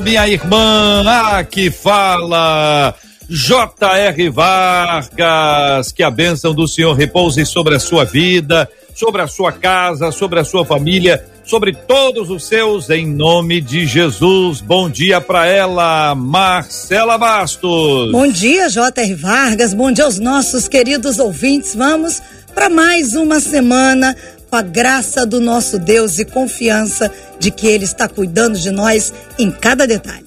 [0.00, 1.04] minha irmã.
[1.32, 2.94] Aqui fala
[3.28, 4.30] J.R.
[4.30, 5.92] Vargas.
[5.92, 10.40] Que a bênção do Senhor repouse sobre a sua vida, sobre a sua casa, sobre
[10.40, 14.60] a sua família sobre todos os seus, em nome de Jesus.
[14.60, 18.10] Bom dia para ela, Marcela Bastos.
[18.10, 19.14] Bom dia, J.R.
[19.14, 19.72] Vargas.
[19.72, 21.76] Bom dia aos nossos queridos ouvintes.
[21.76, 22.20] Vamos
[22.52, 24.16] para mais uma semana
[24.50, 29.12] com a graça do nosso Deus e confiança de que Ele está cuidando de nós
[29.38, 30.26] em cada detalhe.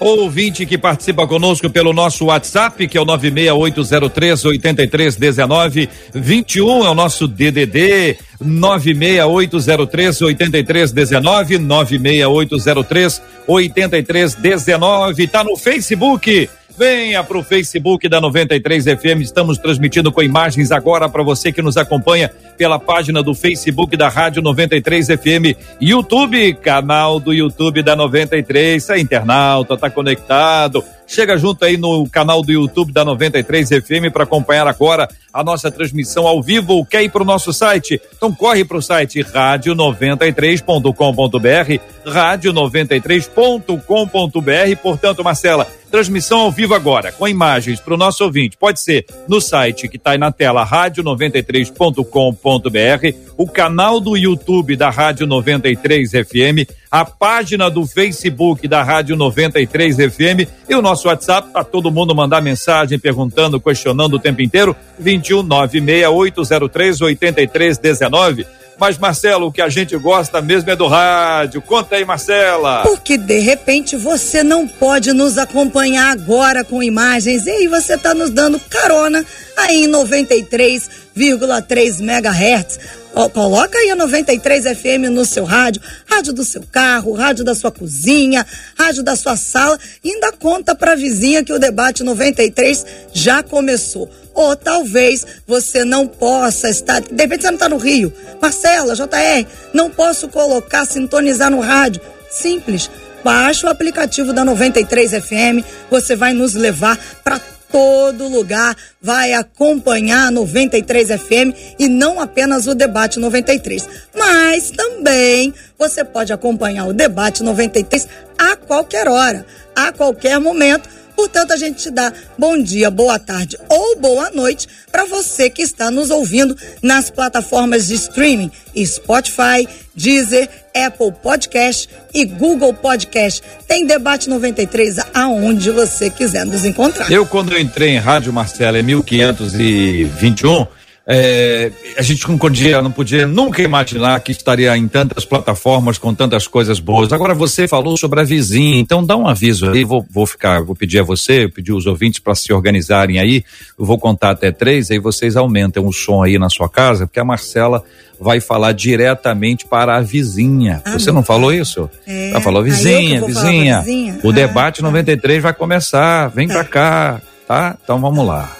[0.00, 6.94] Ouvinte que participa conosco pelo nosso WhatsApp, que é o 96803 8319 21, é o
[6.94, 15.26] nosso DDD 96803 8319 96803 8319.
[15.26, 16.48] Tá no Facebook
[16.80, 19.20] Venha para o Facebook da 93 FM.
[19.20, 24.08] Estamos transmitindo com imagens agora para você que nos acompanha pela página do Facebook da
[24.08, 28.88] Rádio 93 FM, YouTube, canal do YouTube da 93.
[28.88, 34.22] É internauta, tá conectado Chega junto aí no canal do YouTube da 93 FM para
[34.22, 36.86] acompanhar agora a nossa transmissão ao vivo.
[36.86, 38.00] Quer ir para o nosso site?
[38.16, 44.76] Então corre para o site rádio93.com.br, rádio93.com.br.
[44.80, 48.56] Portanto, Marcela, transmissão ao vivo agora, com imagens para o nosso ouvinte.
[48.56, 54.90] Pode ser no site que está aí na tela, rádio93.com.br, o canal do YouTube da
[54.90, 61.48] Rádio 93 FM, a página do Facebook da Rádio 93 FM e o nosso WhatsApp
[61.52, 64.76] para todo mundo mandar mensagem perguntando, questionando o tempo inteiro.
[64.98, 68.46] 21 96803 8319.
[68.80, 71.60] Mas, Marcelo, o que a gente gosta mesmo é do rádio.
[71.60, 72.80] Conta aí, Marcela.
[72.82, 78.14] Porque de repente você não pode nos acompanhar agora com imagens e aí você está
[78.14, 79.22] nos dando carona
[79.54, 82.80] aí em 93,3 megahertz
[83.12, 87.70] Coloca aí a 93 FM no seu rádio, rádio do seu carro, rádio da sua
[87.70, 88.46] cozinha,
[88.78, 93.42] rádio da sua sala e ainda conta para a vizinha que o debate 93 já
[93.42, 94.08] começou.
[94.32, 98.12] Ou talvez você não possa estar, de repente você não está no Rio.
[98.40, 102.00] Marcela, JR, não posso colocar, sintonizar no rádio.
[102.30, 102.88] Simples.
[103.22, 107.38] Baixa o aplicativo da 93 FM, você vai nos levar para
[107.70, 116.04] todo lugar vai acompanhar 93 FM e não apenas o debate 93, mas também você
[116.04, 118.08] pode acompanhar o debate 93
[118.38, 120.88] a qualquer hora, a qualquer momento
[121.20, 125.60] Portanto, a gente te dá bom dia, boa tarde ou boa noite para você que
[125.60, 128.50] está nos ouvindo nas plataformas de streaming
[128.86, 133.42] Spotify, Deezer, Apple Podcast e Google Podcast.
[133.68, 137.12] Tem debate 93 aonde você quiser nos encontrar.
[137.12, 140.79] Eu quando eu entrei em rádio Marcela em 1521
[141.12, 146.14] é, a gente não podia, não podia nunca imaginar que estaria em tantas plataformas com
[146.14, 147.12] tantas coisas boas.
[147.12, 149.82] Agora você falou sobre a vizinha, então dá um aviso aí.
[149.82, 153.44] Vou, vou ficar, vou pedir a você, pedir os ouvintes para se organizarem aí.
[153.76, 157.18] Eu vou contar até três, aí vocês aumentem o som aí na sua casa, porque
[157.18, 157.82] a Marcela
[158.20, 160.80] vai falar diretamente para a vizinha.
[160.84, 161.90] Ah, você não falou isso?
[162.06, 163.80] É, Ela falou vizinha, vizinha.
[163.80, 164.20] vizinha.
[164.22, 165.42] O ah, debate 93 tá.
[165.42, 166.28] vai começar.
[166.28, 166.54] Vem tá.
[166.54, 167.76] para cá, tá?
[167.82, 168.56] Então vamos lá.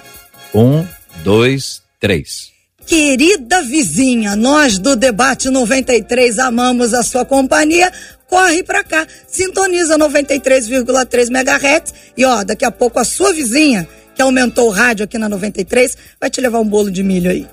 [0.52, 0.84] Um,
[1.22, 2.50] dois, três.
[2.86, 7.92] Querida vizinha, nós do Debate 93 amamos a sua companhia.
[8.26, 14.22] Corre pra cá, sintoniza 93,3 MHz e ó, daqui a pouco a sua vizinha, que
[14.22, 17.46] aumentou o rádio aqui na 93, vai te levar um bolo de milho aí.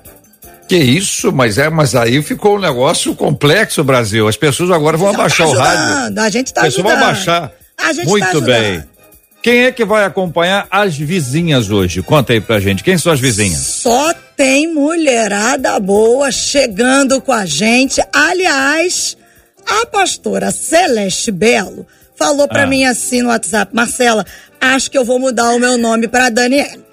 [0.68, 4.28] Que isso, mas é, mas aí ficou um negócio complexo, Brasil.
[4.28, 6.20] As pessoas agora vão abaixar tá o rádio.
[6.20, 7.52] A gente tá As pessoas vão abaixar.
[7.76, 8.84] A gente tá Muito tá bem.
[9.48, 12.02] Quem é que vai acompanhar as vizinhas hoje?
[12.02, 12.84] Conta aí pra gente.
[12.84, 13.58] Quem são as vizinhas?
[13.58, 17.98] Só tem mulherada boa chegando com a gente.
[18.12, 19.16] Aliás,
[19.66, 22.66] a pastora Celeste Belo falou pra ah.
[22.66, 24.22] mim assim no WhatsApp: Marcela,
[24.60, 26.87] acho que eu vou mudar o meu nome pra Daniela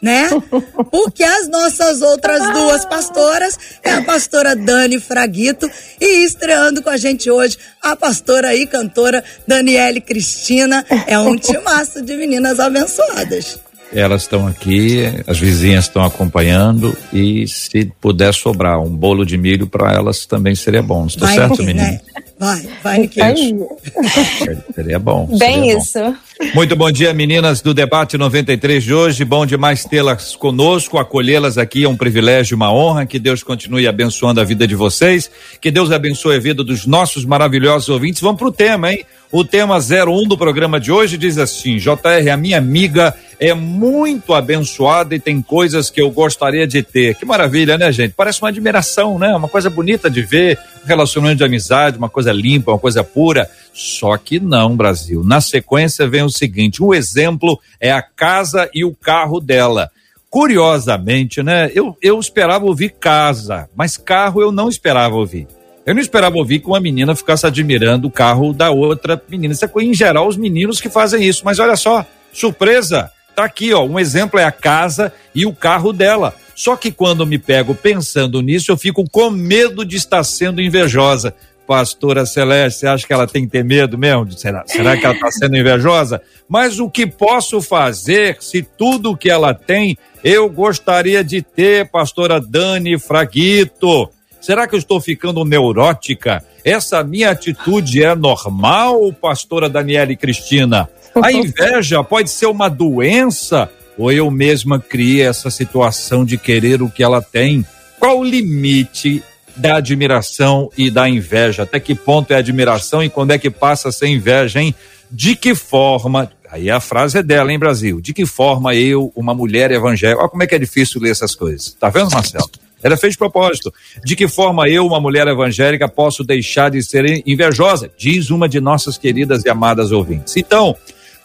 [0.00, 0.28] né?
[0.90, 6.96] Porque as nossas outras duas pastoras é a pastora Dani Fraguito e estreando com a
[6.96, 10.84] gente hoje a pastora e cantora Daniele Cristina.
[11.06, 13.60] É um timaço de meninas abençoadas.
[13.92, 19.66] Elas estão aqui, as vizinhas estão acompanhando e se puder sobrar um bolo de milho
[19.66, 21.06] para elas também seria bom.
[21.06, 21.86] Estou certo, menino?
[21.86, 22.00] Né?
[22.38, 23.20] Vai, vai, que
[24.72, 25.26] Seria bom.
[25.38, 25.98] Bem seria isso.
[25.98, 26.14] Bom.
[26.54, 29.24] Muito bom dia, meninas do debate 93 de hoje.
[29.24, 33.04] Bom demais tê-las conosco, acolhê-las aqui é um privilégio, uma honra.
[33.06, 35.28] Que Deus continue abençoando a vida de vocês.
[35.60, 38.20] Que Deus abençoe a vida dos nossos maravilhosos ouvintes.
[38.20, 39.04] Vamos pro tema, hein?
[39.32, 44.32] O tema 01 do programa de hoje diz assim: JR, a minha amiga é muito
[44.32, 47.14] abençoada e tem coisas que eu gostaria de ter.
[47.14, 48.14] Que maravilha, né, gente?
[48.16, 49.34] Parece uma admiração, né?
[49.36, 50.58] Uma coisa bonita de ver,
[50.88, 53.48] relacionamento de amizade, uma coisa limpa, uma coisa pura.
[53.72, 55.22] Só que não, Brasil.
[55.24, 59.90] Na sequência vem o seguinte: um exemplo é a casa e o carro dela.
[60.30, 61.70] Curiosamente, né?
[61.74, 65.46] Eu, eu esperava ouvir casa, mas carro eu não esperava ouvir.
[65.86, 69.54] Eu não esperava ouvir que uma menina ficasse admirando o carro da outra menina.
[69.54, 71.42] Isso é em geral os meninos que fazem isso.
[71.44, 73.10] Mas olha só, surpresa!
[73.34, 73.84] Tá aqui, ó.
[73.84, 76.34] Um exemplo é a casa e o carro dela.
[76.58, 81.32] Só que quando me pego pensando nisso, eu fico com medo de estar sendo invejosa.
[81.64, 84.32] Pastora Celeste, você acha que ela tem que ter medo mesmo?
[84.32, 86.20] Será, será que ela está sendo invejosa?
[86.48, 92.40] Mas o que posso fazer se tudo que ela tem eu gostaria de ter, pastora
[92.40, 94.10] Dani Fraguito?
[94.40, 96.42] Será que eu estou ficando neurótica?
[96.64, 100.90] Essa minha atitude é normal, pastora Daniela e Cristina?
[101.14, 106.88] A inveja pode ser uma doença ou eu mesma criei essa situação de querer o
[106.88, 107.66] que ela tem?
[107.98, 109.22] Qual o limite
[109.56, 111.64] da admiração e da inveja?
[111.64, 114.74] Até que ponto é admiração e quando é que passa a ser inveja, hein?
[115.10, 118.00] De que forma, aí a frase é dela, hein, Brasil?
[118.00, 121.34] De que forma eu, uma mulher evangélica, olha como é que é difícil ler essas
[121.34, 121.72] coisas.
[121.72, 122.48] Tá vendo, Marcelo?
[122.80, 123.72] Ela fez de propósito.
[124.04, 127.90] De que forma eu, uma mulher evangélica, posso deixar de ser invejosa?
[127.98, 130.36] Diz uma de nossas queridas e amadas ouvintes.
[130.36, 130.76] Então,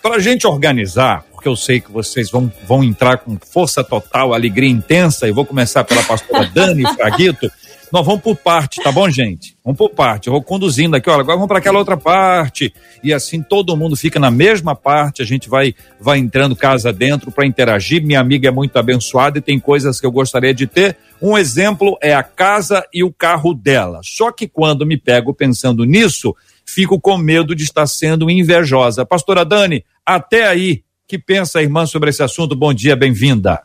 [0.02, 4.34] para a gente organizar, porque eu sei que vocês vão, vão entrar com força total,
[4.34, 7.52] alegria intensa, e vou começar pela pastora Dani Fraguito.
[7.92, 9.56] Nós vamos por parte, tá bom, gente?
[9.64, 10.28] Vamos por parte.
[10.28, 12.74] Eu vou conduzindo aqui, olha, agora vamos para aquela outra parte.
[13.04, 17.30] E assim todo mundo fica na mesma parte, a gente vai vai entrando casa dentro
[17.30, 18.02] para interagir.
[18.02, 20.98] Minha amiga é muito abençoada e tem coisas que eu gostaria de ter.
[21.22, 24.00] Um exemplo é a casa e o carro dela.
[24.02, 26.34] Só que quando me pego pensando nisso,
[26.66, 29.06] fico com medo de estar sendo invejosa.
[29.06, 32.56] Pastora Dani, até aí, que pensa a irmã sobre esse assunto?
[32.56, 33.62] Bom dia, bem-vinda.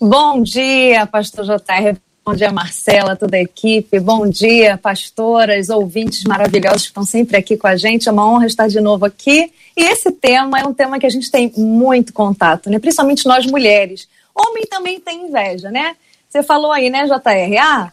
[0.00, 1.98] Bom dia, pastor JR.
[2.24, 4.00] Bom dia, Marcela, toda a equipe.
[4.00, 8.08] Bom dia, pastoras, ouvintes maravilhosos que estão sempre aqui com a gente.
[8.08, 9.52] É uma honra estar de novo aqui.
[9.76, 12.78] E esse tema é um tema que a gente tem muito contato, né?
[12.78, 14.08] Principalmente nós mulheres.
[14.34, 15.96] Homem também tem inveja, né?
[16.28, 17.58] Você falou aí, né, JR?
[17.60, 17.92] Ah,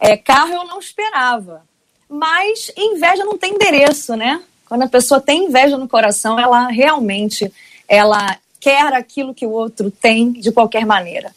[0.00, 1.62] é, carro eu não esperava.
[2.08, 4.42] Mas inveja não tem endereço, né?
[4.66, 7.52] Quando a pessoa tem inveja no coração, ela realmente
[7.88, 11.32] ela quer aquilo que o outro tem de qualquer maneira.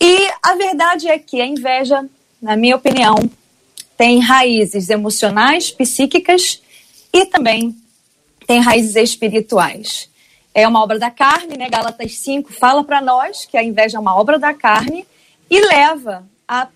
[0.00, 2.08] E a verdade é que a inveja,
[2.40, 3.16] na minha opinião,
[3.98, 6.62] tem raízes emocionais, psíquicas
[7.12, 7.76] e também
[8.46, 10.08] tem raízes espirituais.
[10.54, 11.68] É uma obra da carne, né?
[11.68, 15.06] Gálatas 5 fala para nós que a inveja é uma obra da carne
[15.50, 16.68] e leva a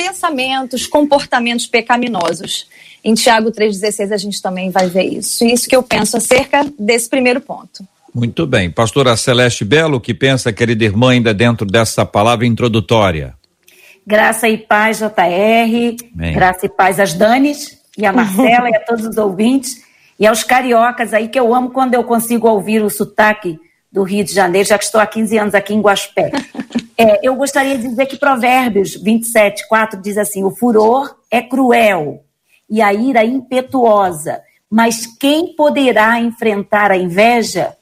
[0.00, 2.66] pensamentos, comportamentos pecaminosos.
[3.04, 5.44] Em Tiago 3,16 a gente também vai ver isso.
[5.44, 7.84] Isso que eu penso acerca desse primeiro ponto.
[8.14, 8.70] Muito bem.
[8.70, 13.34] Pastora Celeste Belo, que pensa, querida irmã, ainda dentro dessa palavra introdutória?
[14.06, 15.96] Graça e paz, JR.
[16.14, 16.32] Bem.
[16.32, 19.82] Graça e paz às Danes e a Marcela e a todos os ouvintes.
[20.18, 23.58] E aos cariocas aí, que eu amo quando eu consigo ouvir o sotaque
[23.90, 26.30] do Rio de Janeiro, já que estou há 15 anos aqui em Guaspé.
[26.96, 32.24] É, eu gostaria de dizer que Provérbios 27, 4 diz assim: o furor é cruel
[32.68, 37.74] e a ira impetuosa, mas quem poderá enfrentar a inveja?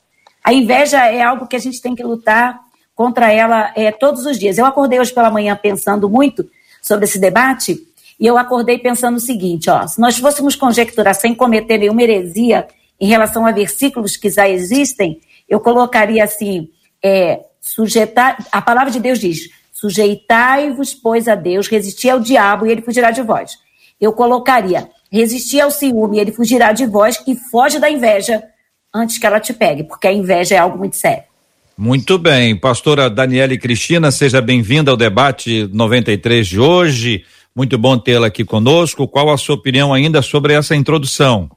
[0.42, 2.58] A inveja é algo que a gente tem que lutar
[2.94, 4.56] contra ela é, todos os dias.
[4.56, 6.48] Eu acordei hoje pela manhã pensando muito
[6.80, 7.78] sobre esse debate
[8.18, 12.66] e eu acordei pensando o seguinte: ó, se nós fôssemos conjecturar sem cometer nenhuma heresia
[13.00, 16.68] em relação a versículos que já existem, eu colocaria assim:
[17.02, 18.44] é, sujeitar.
[18.52, 23.10] A palavra de Deus diz: sujeitai-vos, pois, a Deus, resisti ao diabo e ele fugirá
[23.10, 23.52] de vós.
[24.00, 28.42] Eu colocaria: resistir ao ciúme e ele fugirá de vós, que foge da inveja
[28.94, 31.24] antes que ela te pegue, porque a inveja é algo muito sério.
[31.76, 37.24] Muito bem, pastora Daniela e Cristina, seja bem-vinda ao debate 93 de hoje.
[37.54, 39.06] Muito bom tê-la aqui conosco.
[39.06, 41.48] Qual a sua opinião ainda sobre essa introdução?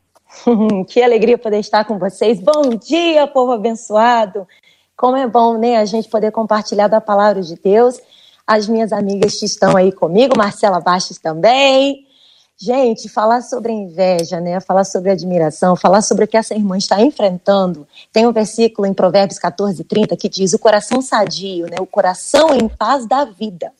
[0.87, 2.39] que alegria poder estar com vocês.
[2.39, 4.47] Bom dia, povo abençoado.
[4.95, 7.99] Como é bom, né, a gente poder compartilhar da palavra de Deus.
[8.45, 12.05] As minhas amigas que estão aí comigo, Marcela Bastos também,
[12.63, 14.59] Gente, falar sobre inveja, né?
[14.59, 17.87] Falar sobre admiração, falar sobre o que essa irmã está enfrentando.
[18.13, 21.77] Tem um versículo em Provérbios 14, 30 que diz: o coração sadio, né?
[21.79, 23.73] O coração em paz da vida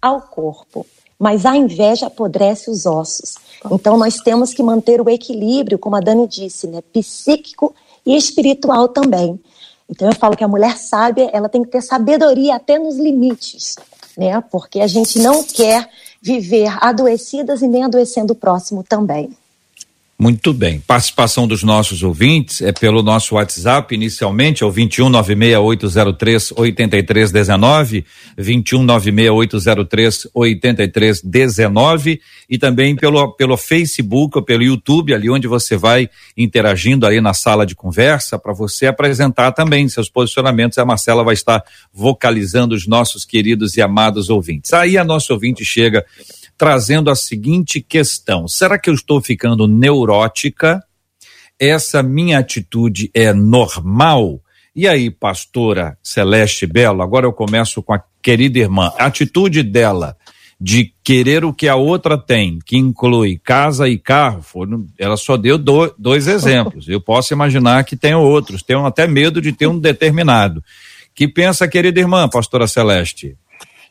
[0.00, 0.86] ao corpo.
[1.18, 3.34] Mas a inveja apodrece os ossos.
[3.70, 6.80] Então nós temos que manter o equilíbrio, como a Dani disse, né?
[6.92, 7.74] Psíquico
[8.06, 9.40] e espiritual também.
[9.90, 13.76] Então eu falo que a mulher sábia, ela tem que ter sabedoria até nos limites,
[14.16, 14.40] né?
[14.50, 15.88] Porque a gente não quer
[16.20, 19.30] viver adoecidas e nem adoecendo o próximo também.
[20.20, 20.80] Muito bem.
[20.80, 28.04] Participação dos nossos ouvintes é pelo nosso WhatsApp, inicialmente, é o 21 96803 8319,
[28.36, 32.20] 21 96803 8319,
[32.50, 37.32] e também pelo, pelo Facebook ou pelo YouTube, ali onde você vai interagindo aí na
[37.32, 40.78] sala de conversa, para você apresentar também seus posicionamentos.
[40.78, 44.72] A Marcela vai estar vocalizando os nossos queridos e amados ouvintes.
[44.72, 46.04] Aí a nossa ouvinte chega
[46.58, 50.82] trazendo a seguinte questão: será que eu estou ficando neurótica?
[51.58, 54.40] Essa minha atitude é normal?
[54.74, 58.92] E aí, pastora Celeste Belo, agora eu começo com a querida irmã.
[58.98, 60.16] A atitude dela
[60.60, 64.42] de querer o que a outra tem, que inclui casa e carro,
[64.98, 66.88] ela só deu do, dois exemplos.
[66.88, 70.62] Eu posso imaginar que tem outros, tenham até medo de ter um determinado.
[71.14, 73.36] Que pensa, querida irmã, pastora Celeste?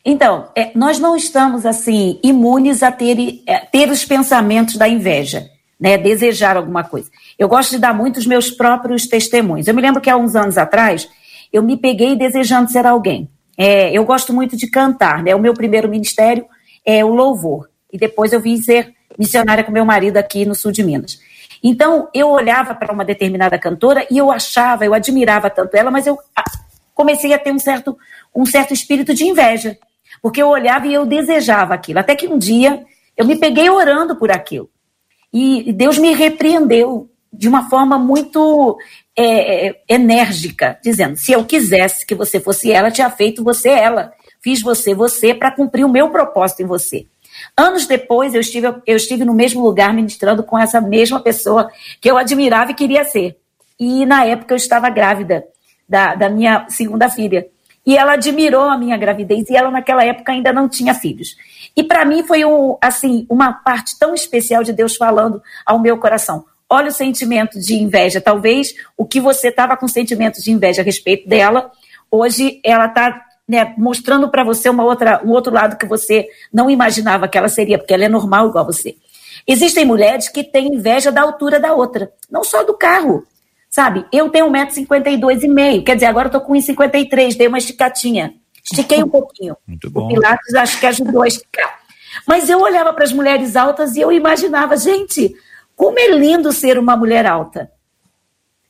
[0.10, 5.50] Então, é, nós não estamos assim imunes a ter, é, ter os pensamentos da inveja,
[5.78, 5.98] né?
[5.98, 7.12] Desejar alguma coisa.
[7.38, 9.68] Eu gosto de dar muito os meus próprios testemunhos.
[9.68, 11.10] Eu me lembro que há uns anos atrás
[11.52, 13.30] eu me peguei desejando ser alguém.
[13.58, 15.36] É, eu gosto muito de cantar, né?
[15.36, 16.46] O meu primeiro ministério
[16.86, 20.72] é o louvor e depois eu vim ser missionária com meu marido aqui no sul
[20.72, 21.20] de Minas.
[21.62, 26.08] Então eu olhava para uma determinada cantora e eu achava, eu admirava tanto ela, mas
[26.08, 26.18] eu
[26.94, 27.98] comecei a ter um certo
[28.34, 29.78] um certo espírito de inveja.
[30.22, 32.00] Porque eu olhava e eu desejava aquilo.
[32.00, 34.70] Até que um dia eu me peguei orando por aquilo.
[35.34, 38.78] E Deus me repreendeu de uma forma muito
[39.16, 44.14] é, é, enérgica, dizendo: se eu quisesse que você fosse ela, tinha feito você ela.
[44.42, 47.06] Fiz você você para cumprir o meu propósito em você.
[47.56, 51.70] Anos depois, eu estive, eu estive no mesmo lugar ministrando com essa mesma pessoa
[52.00, 53.38] que eu admirava e queria ser.
[53.80, 55.44] E na época eu estava grávida
[55.88, 57.48] da, da minha segunda filha
[57.88, 61.38] e ela admirou a minha gravidez e ela naquela época ainda não tinha filhos.
[61.74, 65.98] E para mim foi um, assim uma parte tão especial de Deus falando ao meu
[65.98, 66.44] coração.
[66.70, 68.20] Olha o sentimento de inveja.
[68.20, 71.72] Talvez o que você estava com sentimento de inveja a respeito dela,
[72.12, 76.70] hoje ela está né, mostrando para você uma outra, um outro lado que você não
[76.70, 78.98] imaginava que ela seria, porque ela é normal igual a você.
[79.48, 83.26] Existem mulheres que têm inveja da altura da outra, não só do carro,
[83.70, 84.06] Sabe?
[84.12, 88.34] Eu tenho 1,52m, quer dizer, agora eu tô com 1,53m, dei uma esticadinha.
[88.64, 89.56] Estiquei um pouquinho.
[89.68, 90.06] Muito bom.
[90.06, 91.80] O Pilates acho que ajudou a esticar.
[92.26, 95.36] Mas eu olhava para as mulheres altas e eu imaginava, gente,
[95.76, 97.72] como é lindo ser uma mulher alta.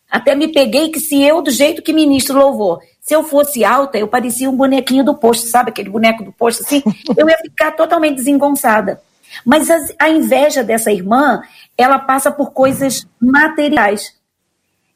[0.09, 3.97] Até me peguei que se eu, do jeito que ministro louvor, se eu fosse alta,
[3.97, 6.83] eu parecia um bonequinho do posto, sabe aquele boneco do posto assim?
[7.15, 9.01] Eu ia ficar totalmente desengonçada.
[9.45, 11.41] Mas a, a inveja dessa irmã,
[11.77, 14.13] ela passa por coisas materiais.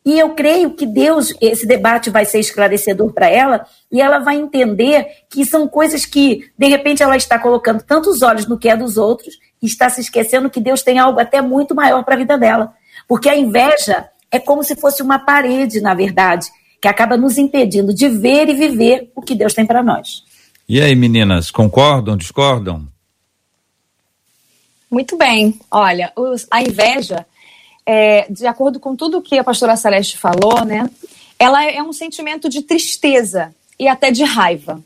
[0.03, 4.35] E eu creio que Deus, esse debate vai ser esclarecedor para ela e ela vai
[4.35, 8.75] entender que são coisas que, de repente, ela está colocando tantos olhos no que é
[8.75, 12.17] dos outros e está se esquecendo que Deus tem algo até muito maior para a
[12.17, 12.73] vida dela.
[13.07, 16.47] Porque a inveja é como se fosse uma parede, na verdade,
[16.81, 20.23] que acaba nos impedindo de ver e viver o que Deus tem para nós.
[20.67, 22.87] E aí, meninas, concordam, discordam?
[24.89, 25.59] Muito bem.
[25.69, 27.25] Olha, os, a inveja
[27.93, 30.89] é, de acordo com tudo que a pastora Celeste falou, né,
[31.37, 34.81] ela é um sentimento de tristeza e até de raiva.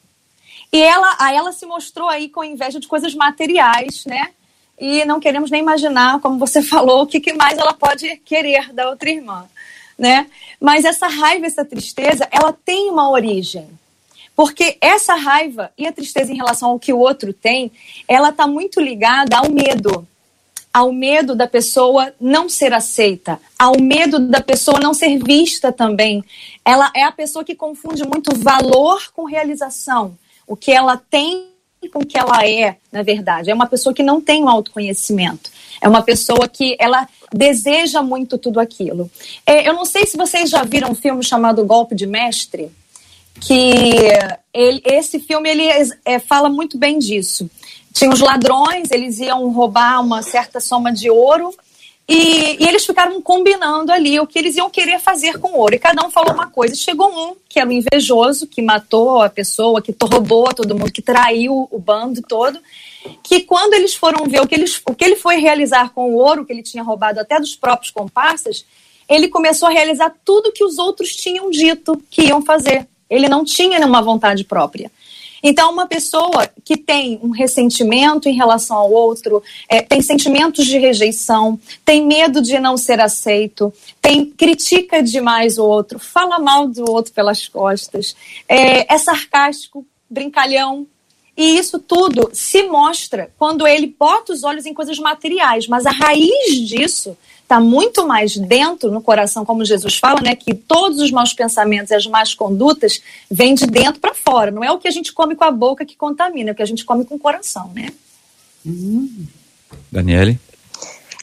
[0.74, 4.30] E ela, a ela se mostrou aí com inveja de coisas materiais, né?
[4.80, 8.74] E não queremos nem imaginar, como você falou, o que, que mais ela pode querer
[8.74, 9.46] da outra irmã,
[9.96, 10.26] né?
[10.60, 13.68] Mas essa raiva, essa tristeza, ela tem uma origem.
[14.36, 17.72] Porque essa raiva e a tristeza em relação ao que o outro tem,
[18.08, 20.08] ela está muito ligada ao medo
[20.76, 26.22] ao medo da pessoa não ser aceita, ao medo da pessoa não ser vista também.
[26.66, 30.18] Ela é a pessoa que confunde muito valor com realização.
[30.46, 31.46] O que ela tem
[31.94, 33.50] com o que ela é, na verdade.
[33.50, 35.50] É uma pessoa que não tem um autoconhecimento.
[35.80, 39.10] É uma pessoa que ela deseja muito tudo aquilo.
[39.46, 42.70] É, eu não sei se vocês já viram um filme chamado Golpe de Mestre,
[43.40, 44.10] que
[44.54, 45.68] ele, esse filme ele
[46.04, 47.50] é, fala muito bem disso.
[47.96, 51.56] Tinha os ladrões, eles iam roubar uma certa soma de ouro
[52.08, 55.76] e, e, eles ficaram combinando ali o que eles iam querer fazer com o ouro.
[55.76, 56.76] E cada um falou uma coisa.
[56.76, 61.02] Chegou um, que era o invejoso, que matou a pessoa, que roubou todo mundo, que
[61.02, 62.60] traiu o bando todo.
[63.24, 66.18] Que quando eles foram ver o que, eles, o que ele foi realizar com o
[66.18, 68.66] ouro que ele tinha roubado até dos próprios comparsas,
[69.08, 72.86] ele começou a realizar tudo que os outros tinham dito que iam fazer.
[73.10, 74.92] Ele não tinha nenhuma vontade própria.
[75.48, 80.80] Então, uma pessoa que tem um ressentimento em relação ao outro, é, tem sentimentos de
[80.80, 83.72] rejeição, tem medo de não ser aceito,
[84.02, 88.16] tem critica demais o outro, fala mal do outro pelas costas,
[88.50, 90.88] é, é sarcástico, brincalhão,
[91.38, 95.92] e isso tudo se mostra quando ele bota os olhos em coisas materiais, mas a
[95.92, 100.36] raiz disso está muito mais dentro no coração, como Jesus fala, né?
[100.36, 104.50] Que todos os maus pensamentos e as más condutas vêm de dentro para fora.
[104.50, 106.64] Não é o que a gente come com a boca que contamina, é o que
[106.64, 107.90] a gente come com o coração, né?
[108.66, 109.28] Hum.
[109.92, 110.40] Daniele?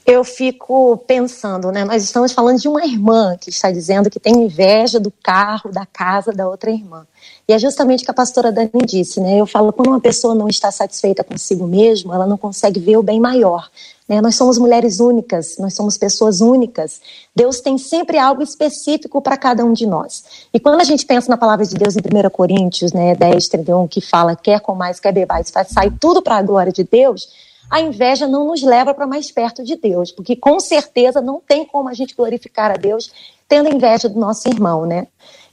[0.05, 1.85] eu fico pensando, né?
[1.85, 5.87] Nós estamos falando de uma irmã que está dizendo que tem inveja do carro, da
[5.87, 7.07] casa da outra irmã.
[7.49, 9.41] E é justamente o que a pastora Dani disse, né?
[9.41, 13.03] Eu falo, quando uma pessoa não está satisfeita consigo mesma, ela não consegue ver o
[13.03, 13.69] bem maior.
[14.09, 14.21] Né?
[14.21, 17.01] Nós somos mulheres únicas, nós somos pessoas únicas.
[17.35, 20.47] Deus tem sempre algo específico para cada um de nós.
[20.53, 23.89] E quando a gente pensa na palavra de Deus em 1 Coríntios, né, 10, 31,
[23.89, 27.29] que fala, quer com mais, quer beber, sai tudo para a glória de Deus,
[27.71, 31.65] a inveja não nos leva para mais perto de Deus, porque com certeza não tem
[31.65, 33.11] como a gente glorificar a Deus
[33.49, 35.07] tendo inveja do nosso irmão, né?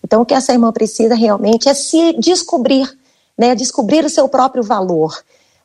[0.10, 2.92] Então o que essa irmã precisa realmente é se descobrir,
[3.38, 3.54] né?
[3.54, 5.16] Descobrir o seu próprio valor,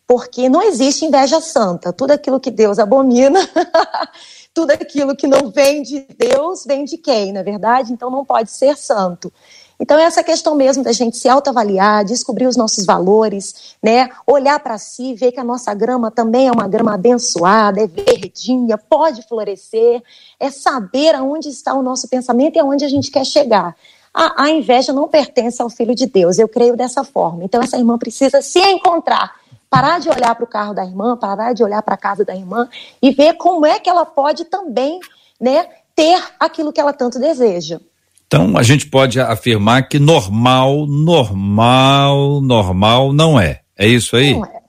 [0.06, 1.94] porque não existe inveja santa.
[1.94, 3.40] Tudo aquilo que Deus abomina,
[4.52, 7.90] tudo aquilo que não vem de Deus, vem de quem, na é verdade?
[7.90, 9.32] Então não pode ser santo.
[9.80, 14.10] Então, essa questão mesmo da gente se autoavaliar, descobrir os nossos valores, né?
[14.26, 18.76] Olhar para si, ver que a nossa grama também é uma grama abençoada, é verdinha,
[18.76, 20.02] pode florescer,
[20.38, 23.74] é saber aonde está o nosso pensamento e aonde a gente quer chegar.
[24.14, 27.42] A, a inveja não pertence ao Filho de Deus, eu creio dessa forma.
[27.44, 29.32] Então, essa irmã precisa se encontrar
[29.74, 32.32] parar de olhar para o carro da irmã, parar de olhar para a casa da
[32.32, 32.68] irmã
[33.02, 35.00] e ver como é que ela pode também,
[35.40, 35.66] né,
[35.96, 37.80] ter aquilo que ela tanto deseja.
[38.24, 43.62] Então, a gente pode afirmar que normal, normal, normal não é.
[43.76, 44.34] É isso aí?
[44.34, 44.60] Não é.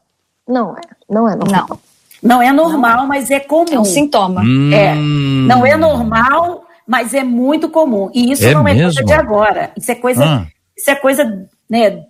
[0.47, 0.81] Não é.
[1.07, 1.67] Não é normal.
[1.69, 3.07] Não, não é normal, não.
[3.07, 3.65] mas é comum.
[3.71, 4.41] É um sintoma.
[4.41, 4.71] Hum.
[4.73, 4.95] É.
[4.95, 8.09] Não é normal, mas é muito comum.
[8.13, 8.81] E isso é não mesmo?
[8.81, 9.71] é coisa de agora.
[9.75, 10.47] Isso é coisa, ah.
[10.77, 12.03] isso é coisa, né?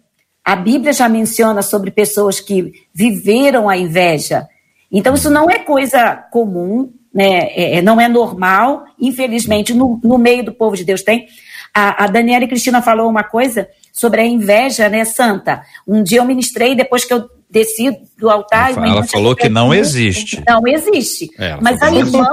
[0.43, 4.47] A Bíblia já menciona sobre pessoas que viveram a inveja.
[4.91, 7.47] Então, isso não é coisa comum, né?
[7.49, 11.27] É, é, não é normal, infelizmente, no, no meio do povo de Deus tem.
[11.73, 15.61] A, a Daniela e Cristina falou uma coisa sobre a inveja, né, santa.
[15.87, 18.71] Um dia eu ministrei, depois que eu desci do altar.
[18.71, 20.43] Ela, ela falou que não existe.
[20.47, 21.29] Não existe.
[21.37, 22.29] É, Mas a irmã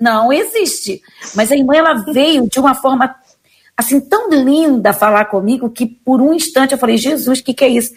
[0.00, 1.02] não existe.
[1.34, 3.14] Mas a irmã ela veio de uma forma
[3.76, 7.64] assim tão linda falar comigo que por um instante eu falei: Jesus, o que, que
[7.64, 7.94] é isso?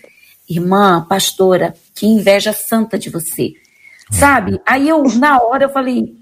[0.49, 3.53] Irmã, pastora, que inveja santa de você.
[4.11, 4.59] Sabe?
[4.65, 6.13] Aí eu, na hora, eu falei,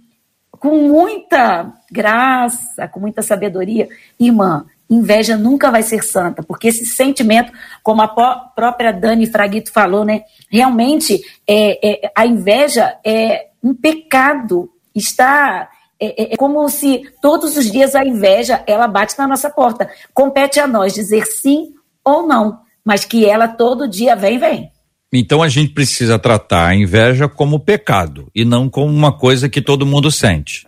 [0.51, 3.87] com muita graça, com muita sabedoria,
[4.19, 10.03] irmã, inveja nunca vai ser santa, porque esse sentimento, como a própria Dani Fraguito falou,
[10.03, 17.03] né, realmente é, é, a inveja é um pecado, está é, é, é, como se
[17.21, 19.89] todos os dias a inveja ela bate na nossa porta.
[20.13, 21.73] Compete a nós dizer sim
[22.03, 24.71] ou não, mas que ela todo dia vem, vem.
[25.11, 29.61] Então a gente precisa tratar a inveja como pecado e não como uma coisa que
[29.61, 30.67] todo mundo sente.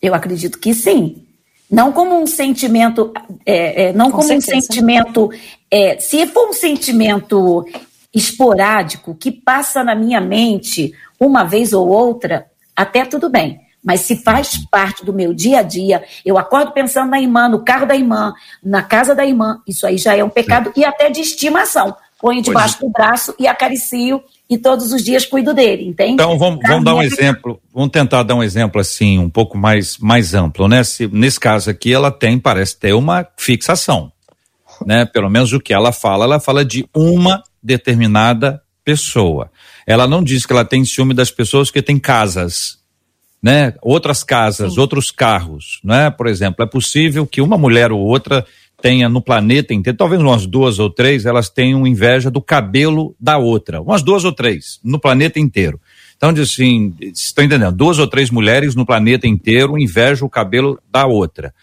[0.00, 1.22] Eu acredito que sim.
[1.70, 3.12] Não como um sentimento,
[3.44, 4.56] é, é, não Com como certeza.
[4.56, 5.30] um sentimento.
[5.70, 7.66] É, se for um sentimento
[8.14, 12.46] esporádico que passa na minha mente uma vez ou outra,
[12.76, 13.60] até tudo bem.
[13.82, 17.62] Mas se faz parte do meu dia a dia, eu acordo pensando na irmã, no
[17.62, 18.32] carro da irmã,
[18.62, 20.80] na casa da irmã, isso aí já é um pecado Sim.
[20.80, 25.52] e até de estimação ponho debaixo do braço e acaricio e todos os dias cuido
[25.52, 26.12] dele, entende?
[26.12, 29.98] Então vamos, vamos dar um exemplo, vamos tentar dar um exemplo assim, um pouco mais,
[29.98, 30.82] mais amplo, né?
[30.82, 34.10] Se, nesse caso aqui ela tem, parece ter uma fixação,
[34.86, 35.04] né?
[35.04, 39.50] Pelo menos o que ela fala, ela fala de uma determinada pessoa.
[39.86, 42.78] Ela não diz que ela tem ciúme das pessoas que têm casas,
[43.42, 43.74] né?
[43.82, 44.80] Outras casas, Sim.
[44.80, 46.10] outros carros, né?
[46.10, 48.46] Por exemplo, é possível que uma mulher ou outra
[48.80, 53.38] tenha no planeta inteiro, talvez umas duas ou três, elas tenham inveja do cabelo da
[53.38, 53.80] outra.
[53.80, 55.80] Umas duas ou três, no planeta inteiro.
[56.16, 57.74] Então, diz assim, estão entendendo?
[57.74, 61.54] Duas ou três mulheres no planeta inteiro invejam o cabelo da outra.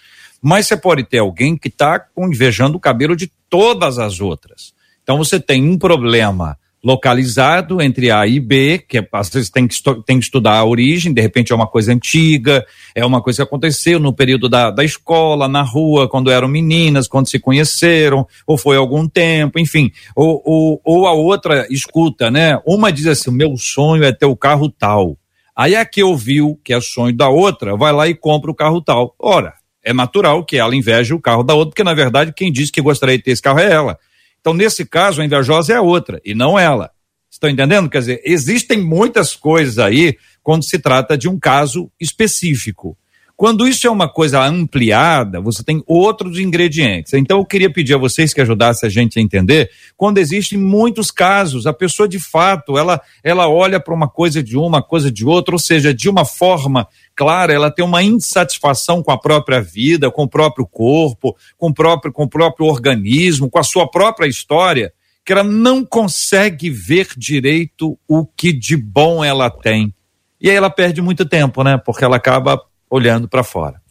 [0.41, 4.73] Mas você pode ter alguém que está invejando o cabelo de todas as outras.
[5.03, 9.67] Então, você tem um problema localizado entre A e B, que é, às vezes tem
[9.67, 12.65] que, tem que estudar a origem, de repente é uma coisa antiga,
[12.95, 17.07] é uma coisa que aconteceu no período da, da escola, na rua, quando eram meninas,
[17.07, 19.91] quando se conheceram, ou foi algum tempo, enfim.
[20.15, 22.59] Ou, ou, ou a outra escuta, né?
[22.65, 25.17] Uma diz assim: meu sonho é ter o carro tal.
[25.55, 28.81] Aí a que ouviu que é sonho da outra, vai lá e compra o carro
[28.81, 29.13] tal.
[29.19, 32.71] Ora, é natural que ela inveje o carro da outra, porque na verdade quem diz
[32.71, 33.99] que gostaria de ter esse carro é ela.
[34.41, 36.91] Então, nesse caso, a invejosa é a outra e não ela.
[37.31, 37.89] Estão entendendo?
[37.89, 42.97] Quer dizer, existem muitas coisas aí quando se trata de um caso específico.
[43.41, 47.11] Quando isso é uma coisa ampliada, você tem outros ingredientes.
[47.15, 51.09] Então eu queria pedir a vocês que ajudassem a gente a entender, quando existem muitos
[51.09, 55.25] casos, a pessoa de fato, ela ela olha para uma coisa de uma, coisa de
[55.25, 60.11] outra, ou seja, de uma forma clara, ela tem uma insatisfação com a própria vida,
[60.11, 64.27] com o próprio corpo, com o próprio com o próprio organismo, com a sua própria
[64.27, 64.93] história,
[65.25, 69.91] que ela não consegue ver direito o que de bom ela tem.
[70.39, 71.79] E aí ela perde muito tempo, né?
[71.83, 73.81] Porque ela acaba olhando para fora.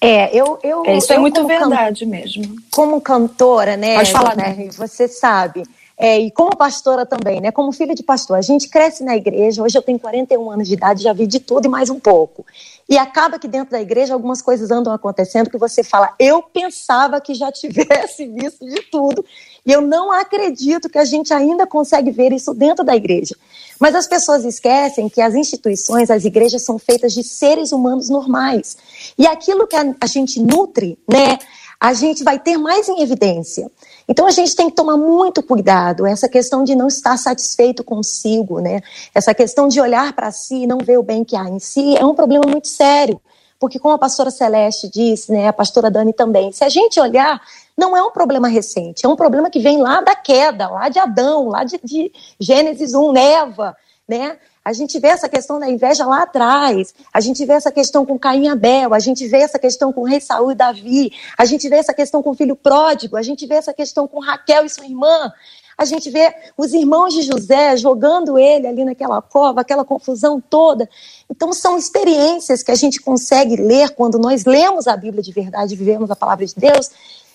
[0.00, 2.10] É, eu, eu, é, isso é eu, é muito verdade can...
[2.10, 2.56] mesmo.
[2.70, 3.96] Como cantora, né?
[3.96, 4.68] Pode falar, né?
[4.76, 5.64] Você sabe.
[6.00, 7.50] É, e como pastora também, né?
[7.50, 9.60] Como filha de pastor, a gente cresce na igreja.
[9.60, 12.46] Hoje eu tenho 41 anos de idade, já vi de tudo e mais um pouco.
[12.88, 17.20] E acaba que dentro da igreja algumas coisas andam acontecendo que você fala, eu pensava
[17.20, 19.24] que já tivesse visto de tudo.
[19.68, 23.36] E eu não acredito que a gente ainda consegue ver isso dentro da igreja.
[23.78, 28.78] Mas as pessoas esquecem que as instituições, as igrejas são feitas de seres humanos normais.
[29.18, 31.38] E aquilo que a, a gente nutre, né,
[31.78, 33.70] a gente vai ter mais em evidência.
[34.08, 38.60] Então a gente tem que tomar muito cuidado, essa questão de não estar satisfeito consigo,
[38.60, 38.80] né?
[39.14, 41.94] Essa questão de olhar para si e não ver o bem que há em si
[41.94, 43.20] é um problema muito sério.
[43.60, 47.40] Porque como a pastora Celeste disse, né, a pastora Dani também, se a gente olhar,
[47.78, 50.98] não é um problema recente, é um problema que vem lá da queda, lá de
[50.98, 54.36] Adão, lá de, de Gênesis 1, Eva, né?
[54.64, 58.18] A gente vê essa questão da inveja lá atrás, a gente vê essa questão com
[58.18, 61.68] Caim e Abel, a gente vê essa questão com rei Saul e Davi, a gente
[61.68, 64.68] vê essa questão com o filho pródigo, a gente vê essa questão com Raquel e
[64.68, 65.32] sua irmã,
[65.78, 70.90] a gente vê os irmãos de José jogando ele ali naquela cova, aquela confusão toda.
[71.30, 75.76] Então, são experiências que a gente consegue ler quando nós lemos a Bíblia de verdade,
[75.76, 76.90] vivemos a palavra de Deus,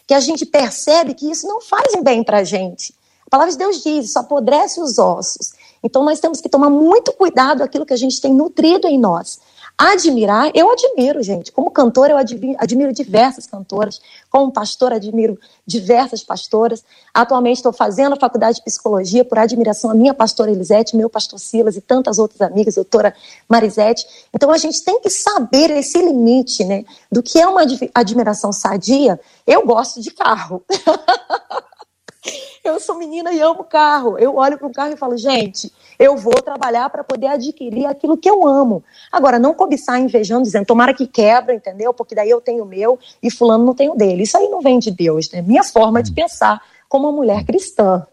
[0.07, 2.93] que a gente percebe que isso não faz um bem para a gente.
[3.25, 5.53] A palavra de Deus diz: só apodrece os ossos.
[5.83, 9.39] Então nós temos que tomar muito cuidado aquilo que a gente tem nutrido em nós.
[9.75, 11.51] Admirar, eu admiro, gente.
[11.51, 13.99] Como cantora, eu admiro, diversas cantoras.
[14.29, 16.85] Como pastora, admiro diversas pastoras.
[17.13, 21.39] Atualmente estou fazendo a faculdade de psicologia por admiração à minha pastora Elisete, meu pastor
[21.39, 23.15] Silas e tantas outras amigas, doutora
[23.49, 24.05] Marisete.
[24.33, 26.85] Então a gente tem que saber esse limite, né?
[27.11, 27.61] Do que é uma
[27.95, 29.19] admiração sadia.
[29.45, 30.63] Eu gosto de carro.
[32.63, 34.17] Eu sou menina e amo carro.
[34.17, 38.17] Eu olho para um carro e falo, gente, eu vou trabalhar para poder adquirir aquilo
[38.17, 38.83] que eu amo.
[39.11, 41.93] Agora, não cobiçar invejando, dizendo, tomara que quebra, entendeu?
[41.93, 44.23] Porque daí eu tenho o meu e fulano não tem o dele.
[44.23, 45.41] Isso aí não vem de Deus, né?
[45.41, 48.05] Minha forma de pensar como uma mulher cristã.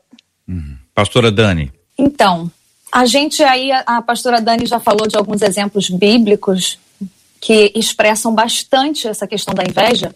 [0.49, 0.77] Uhum.
[0.95, 1.73] Pastora Dani.
[1.97, 2.51] Então,
[2.90, 6.79] a gente aí, a pastora Dani já falou de alguns exemplos bíblicos
[7.40, 10.14] que expressam bastante essa questão da inveja.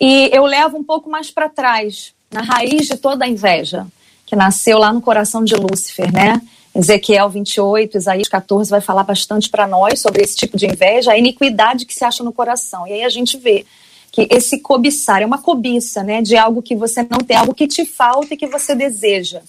[0.00, 3.86] E eu levo um pouco mais para trás, na raiz de toda a inveja,
[4.24, 6.40] que nasceu lá no coração de Lúcifer, né?
[6.78, 11.18] Ezequiel 28, Isaías 14 vai falar bastante para nós sobre esse tipo de inveja, a
[11.18, 12.86] iniquidade que se acha no coração.
[12.86, 13.66] E aí a gente vê
[14.12, 17.66] que esse cobiçar é uma cobiça, né, de algo que você não tem, algo que
[17.66, 19.42] te falta e que você deseja.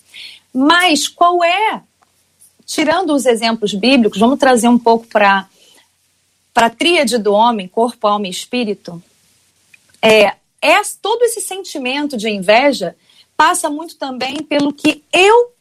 [0.52, 1.84] Mas qual é,
[2.66, 5.48] tirando os exemplos bíblicos, vamos trazer um pouco para
[6.52, 9.02] para a tríade do homem, corpo, alma e espírito.
[10.02, 12.96] É, é todo esse sentimento de inveja
[13.38, 15.54] passa muito também pelo que eu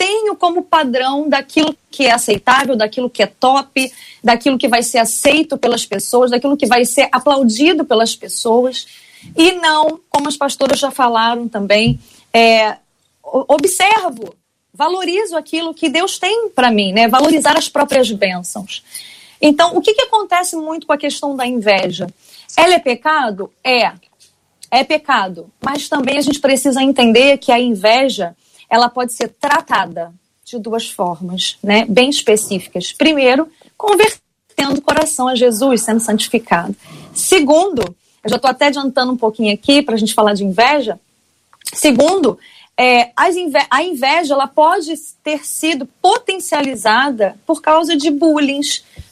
[0.00, 3.92] tenho como padrão daquilo que é aceitável, daquilo que é top,
[4.24, 8.86] daquilo que vai ser aceito pelas pessoas, daquilo que vai ser aplaudido pelas pessoas.
[9.36, 12.00] E não, como as pastoras já falaram também,
[12.32, 12.78] é,
[13.22, 14.34] observo,
[14.72, 17.06] valorizo aquilo que Deus tem para mim, né?
[17.06, 18.82] Valorizar as próprias bênçãos.
[19.38, 22.06] Então, o que, que acontece muito com a questão da inveja?
[22.56, 23.52] Ela é pecado?
[23.62, 23.92] É
[24.70, 25.50] é pecado.
[25.60, 28.36] Mas também a gente precisa entender que a inveja
[28.70, 32.92] ela pode ser tratada de duas formas, né, bem específicas.
[32.92, 36.74] Primeiro, convertendo o coração a Jesus, sendo santificado.
[37.12, 37.82] Segundo,
[38.22, 40.98] eu já estou até adiantando um pouquinho aqui para a gente falar de inveja.
[41.72, 42.38] Segundo,
[42.76, 48.60] é, a inveja ela pode ter sido potencializada por causa de bullying,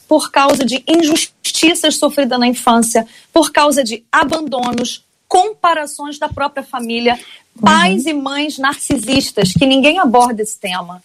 [0.06, 7.18] por causa de injustiças sofridas na infância, por causa de abandonos, comparações da própria família,
[7.60, 8.10] pais uhum.
[8.10, 11.02] e mães narcisistas, que ninguém aborda esse tema.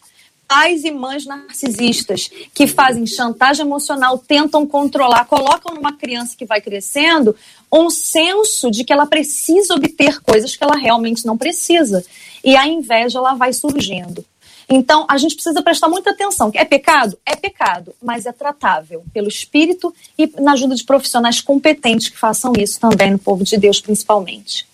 [0.47, 6.61] Pais e mães narcisistas que fazem chantagem emocional, tentam controlar, colocam numa criança que vai
[6.61, 7.35] crescendo
[7.71, 12.05] um senso de que ela precisa obter coisas que ela realmente não precisa.
[12.43, 14.23] E a inveja ela vai surgindo.
[14.69, 16.51] Então, a gente precisa prestar muita atenção.
[16.53, 17.17] É pecado?
[17.25, 22.53] É pecado, mas é tratável pelo Espírito e na ajuda de profissionais competentes que façam
[22.57, 24.65] isso também no povo de Deus, principalmente.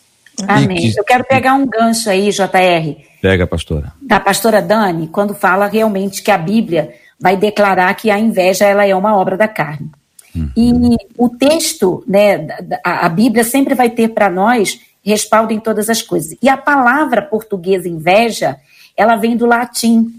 [0.47, 0.91] Amém.
[0.91, 0.99] Que...
[0.99, 2.95] Eu quero pegar um gancho aí, JR.
[3.21, 3.93] Pega, pastora.
[4.01, 8.85] Da pastora Dani, quando fala realmente que a Bíblia vai declarar que a inveja ela
[8.85, 9.89] é uma obra da carne.
[10.33, 10.51] Uhum.
[10.55, 12.47] E o texto, né,
[12.83, 16.37] a, a Bíblia sempre vai ter para nós respaldo em todas as coisas.
[16.41, 18.57] E a palavra portuguesa inveja,
[18.99, 20.13] ela vem do latim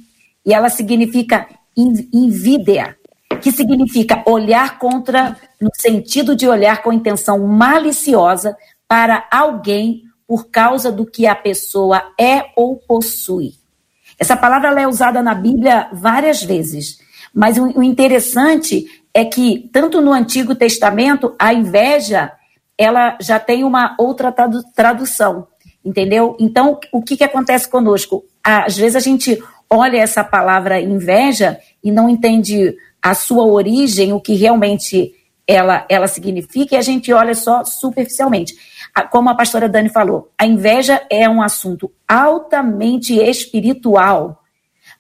[0.45, 2.97] e ela significa invidia,
[3.43, 8.57] que significa olhar contra, no sentido de olhar com intenção maliciosa
[8.89, 13.53] para alguém por causa do que a pessoa é ou possui.
[14.19, 17.01] Essa palavra é usada na Bíblia várias vezes,
[17.35, 22.33] mas o, interessante é que tanto no Antigo Testamento a inveja
[22.79, 24.35] ela já tem uma outra
[24.75, 25.47] tradução,
[25.85, 26.37] entendeu?
[26.39, 28.25] Então o que, que acontece conosco?
[28.43, 34.21] Às vezes a gente olha essa palavra inveja e não entende a sua origem, o
[34.21, 35.15] que realmente
[35.47, 38.55] ela, ela significa, e a gente olha só superficialmente.
[39.11, 44.43] Como a pastora Dani falou, a inveja é um assunto altamente espiritual,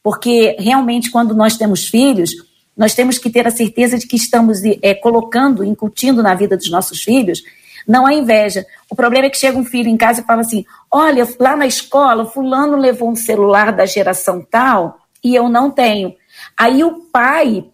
[0.02, 2.30] porque realmente quando nós temos filhos,
[2.76, 6.70] nós temos que ter a certeza de que estamos é, colocando, incutindo na vida dos
[6.70, 7.42] nossos filhos,
[7.86, 8.64] não a inveja.
[8.90, 11.66] O problema é que chega um filho em casa e fala assim: olha, lá na
[11.66, 16.14] escola, fulano levou um celular da geração tal e eu não tenho.
[16.56, 17.64] Aí o pai,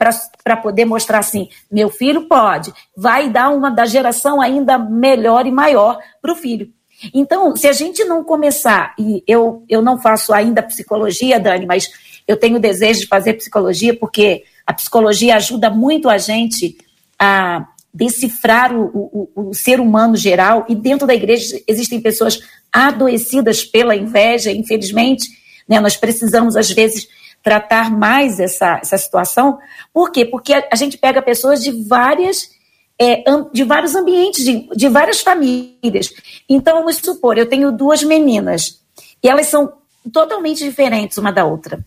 [0.43, 5.53] para poder mostrar assim, meu filho pode, vai dar uma da geração ainda melhor e
[5.53, 6.71] maior para o filho.
[7.13, 11.91] Então, se a gente não começar, e eu, eu não faço ainda psicologia, Dani, mas
[12.27, 16.77] eu tenho desejo de fazer psicologia, porque a psicologia ajuda muito a gente
[17.19, 17.67] a
[17.97, 22.41] decifrar o, o, o ser humano geral, e dentro da igreja existem pessoas
[22.73, 25.27] adoecidas pela inveja, infelizmente,
[25.67, 27.09] né, nós precisamos, às vezes,
[27.43, 29.59] tratar mais essa, essa situação.
[29.93, 30.25] Por quê?
[30.25, 32.55] Porque a, a gente pega pessoas de várias.
[32.99, 36.15] É, de vários ambientes, de, de várias famílias.
[36.49, 38.81] Então, vamos supor, eu tenho duas meninas
[39.23, 39.71] e elas são
[40.11, 41.85] totalmente diferentes uma da outra.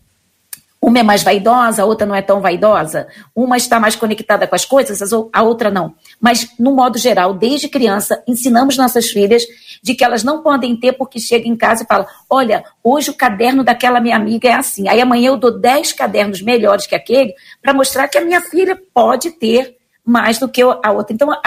[0.82, 3.06] Uma é mais vaidosa, a outra não é tão vaidosa.
[3.36, 5.94] Uma está mais conectada com as coisas, a outra não.
[6.18, 9.44] Mas, no modo geral, desde criança, ensinamos nossas filhas
[9.82, 13.14] de que elas não podem ter porque chega em casa e fala: olha, hoje o
[13.14, 14.88] caderno daquela minha amiga é assim.
[14.88, 18.80] Aí amanhã eu dou 10 cadernos melhores que aquele para mostrar que a minha filha
[18.94, 21.12] pode ter mais do que a outra.
[21.12, 21.40] Então, a,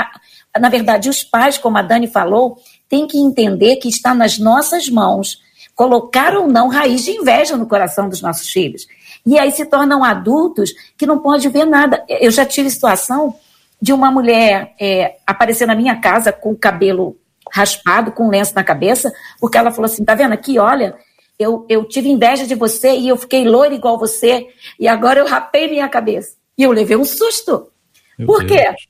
[0.53, 4.37] a, na verdade, os pais, como a Dani falou, têm que entender que está nas
[4.37, 5.41] nossas mãos
[5.75, 8.85] colocar ou não raiz de inveja no coração dos nossos filhos.
[9.25, 12.03] E aí se tornam adultos que não pode ver nada.
[12.09, 13.35] Eu já tive situação
[13.81, 17.17] de uma mulher é, aparecer na minha casa com o cabelo
[17.51, 20.95] raspado, com um lenço na cabeça, porque ela falou assim: tá vendo aqui, olha,
[21.37, 24.47] eu, eu tive inveja de você e eu fiquei loira igual você,
[24.79, 26.35] e agora eu rapei minha cabeça.
[26.57, 27.69] E eu levei um susto.
[28.17, 28.63] Meu Por quê?
[28.63, 28.87] Deus.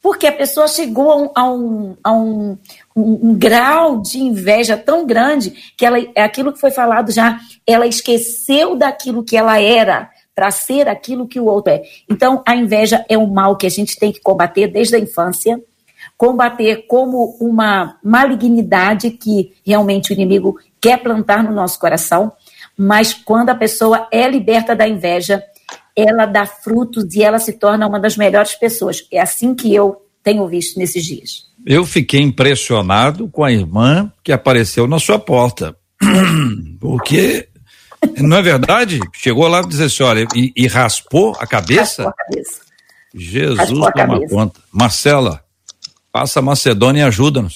[0.00, 2.58] Porque a pessoa chegou a um, a um, a um,
[3.00, 7.86] um, grau de inveja tão grande que ela, é aquilo que foi falado já, ela
[7.86, 11.82] esqueceu daquilo que ela era para ser aquilo que o outro é.
[12.08, 15.60] Então, a inveja é um mal que a gente tem que combater desde a infância,
[16.16, 22.32] combater como uma malignidade que realmente o inimigo quer plantar no nosso coração,
[22.76, 25.42] mas quando a pessoa é liberta da inveja,
[25.96, 29.04] ela dá frutos e ela se torna uma das melhores pessoas.
[29.10, 31.47] É assim que eu tenho visto nesses dias.
[31.66, 35.76] Eu fiquei impressionado com a irmã que apareceu na sua porta.
[36.80, 37.48] Porque,
[38.18, 39.00] não é verdade?
[39.12, 42.04] Chegou lá e disse assim: olha, e, e raspou a cabeça?
[42.04, 42.60] Raspou a cabeça.
[43.14, 44.34] Jesus raspou toma cabeça.
[44.34, 44.60] conta.
[44.72, 45.44] Marcela,
[46.12, 47.54] passa a Macedônia e ajuda-nos.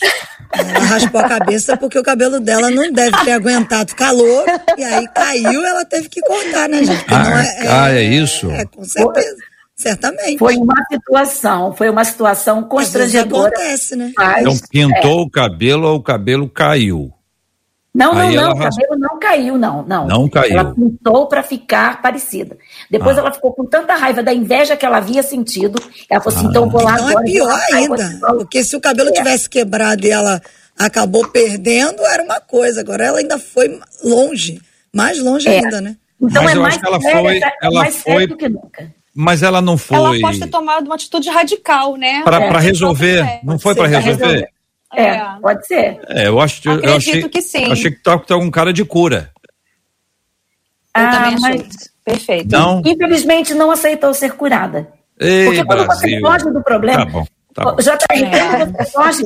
[0.53, 4.45] Ela raspou a cabeça porque o cabelo dela não deve ter aguentado calor
[4.77, 7.05] e aí caiu ela teve que cortar, né, gente?
[7.09, 8.51] Ah é, é, ah, é, isso?
[8.51, 9.52] É, com certeza.
[9.83, 10.39] Certamente.
[10.39, 13.49] Foi uma situação, foi uma situação constrangedora.
[13.49, 14.13] acontece, né?
[14.17, 15.23] Mas, então pintou é.
[15.23, 17.13] o cabelo ou o cabelo caiu?
[17.95, 20.07] Não, não, não, o cabelo não caiu, não, não.
[20.07, 20.59] Não caiu.
[20.59, 22.57] Ela pintou para ficar parecida.
[22.91, 23.21] Depois ah.
[23.21, 25.79] ela ficou com tanta raiva da inveja que ela havia sentido.
[26.09, 26.51] Ela falou assim: ah.
[26.51, 27.29] então vou lá então é agora.
[27.29, 28.19] é pior ainda.
[28.39, 29.13] Porque se o cabelo é.
[29.13, 30.41] tivesse quebrado e ela
[30.79, 32.81] acabou perdendo, era uma coisa.
[32.81, 34.63] Agora ela ainda foi longe.
[34.95, 35.59] Mais longe é.
[35.59, 35.97] ainda, né?
[36.19, 38.95] Então Mas é mais ela séria, foi, é ela mais foi, do que nunca.
[39.15, 39.97] Mas ela não foi.
[39.97, 42.23] Ela pode ter tomado uma atitude radical, né?
[42.23, 42.59] Para é.
[42.59, 43.41] resolver.
[43.43, 44.25] Não foi para resolver?
[44.25, 44.49] resolver.
[44.95, 46.01] É, é, pode ser.
[46.09, 47.65] É, eu acho Acredito eu achei, que sim.
[47.65, 49.31] Eu achei que tá, tá um cara de cura.
[50.95, 51.59] Eu ah, também achei.
[51.59, 51.93] Mas...
[52.05, 52.51] Perfeito.
[52.51, 52.83] Não?
[52.85, 54.89] Infelizmente não aceitou ser curada.
[55.19, 56.11] Ei, Porque quando Brasil.
[56.11, 57.07] você foge do problema.
[57.07, 57.81] Tá bom, tá bom.
[57.81, 58.67] Já tá é.
[58.67, 59.25] você foge.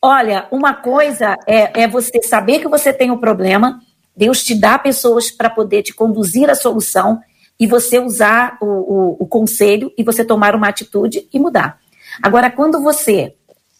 [0.00, 3.80] Olha, uma coisa é, é você saber que você tem um problema,
[4.16, 7.20] Deus te dá pessoas para poder te conduzir à solução
[7.62, 11.78] e você usar o, o, o conselho e você tomar uma atitude e mudar.
[12.20, 13.34] Agora, quando você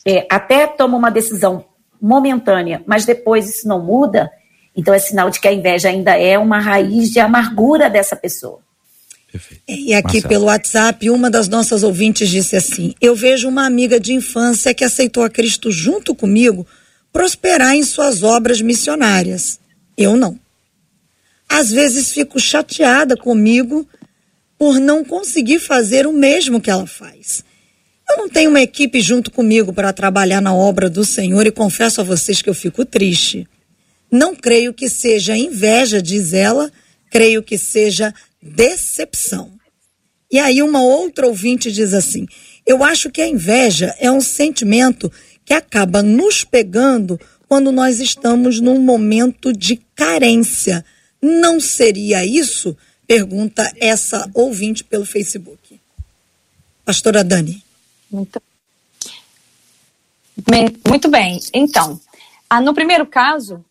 [0.06, 1.64] é, até toma uma decisão
[2.00, 4.30] momentânea, mas depois isso não muda,
[4.76, 8.60] então é sinal de que a inveja ainda é uma raiz de amargura dessa pessoa.
[9.32, 9.64] Perfeito.
[9.68, 10.28] E aqui Marcelo.
[10.28, 14.84] pelo WhatsApp, uma das nossas ouvintes disse assim: Eu vejo uma amiga de infância que
[14.84, 16.64] aceitou a Cristo junto comigo
[17.12, 19.58] prosperar em suas obras missionárias.
[19.98, 20.38] Eu não.
[21.52, 23.86] Às vezes fico chateada comigo
[24.58, 27.44] por não conseguir fazer o mesmo que ela faz.
[28.08, 32.00] Eu não tenho uma equipe junto comigo para trabalhar na obra do Senhor e confesso
[32.00, 33.46] a vocês que eu fico triste.
[34.10, 36.72] Não creio que seja inveja, diz ela,
[37.10, 39.52] creio que seja decepção.
[40.30, 42.26] E aí uma outra ouvinte diz assim:
[42.66, 45.12] "Eu acho que a inveja é um sentimento
[45.44, 50.82] que acaba nos pegando quando nós estamos num momento de carência.
[51.22, 55.78] Não seria isso?" pergunta essa ouvinte pelo Facebook.
[56.82, 57.62] Pastora Dani.
[58.10, 58.40] Muito,
[60.88, 61.38] muito bem.
[61.52, 62.00] Então,
[62.48, 63.62] ah, no primeiro caso,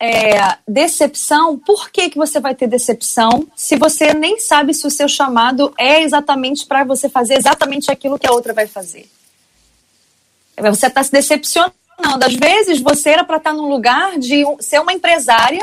[0.00, 4.90] é, decepção, por que, que você vai ter decepção se você nem sabe se o
[4.90, 9.06] seu chamado é exatamente para você fazer exatamente aquilo que a outra vai fazer?
[10.58, 11.74] Você está se decepcionando.
[12.24, 15.62] Às vezes você era para estar tá num lugar de ser uma empresária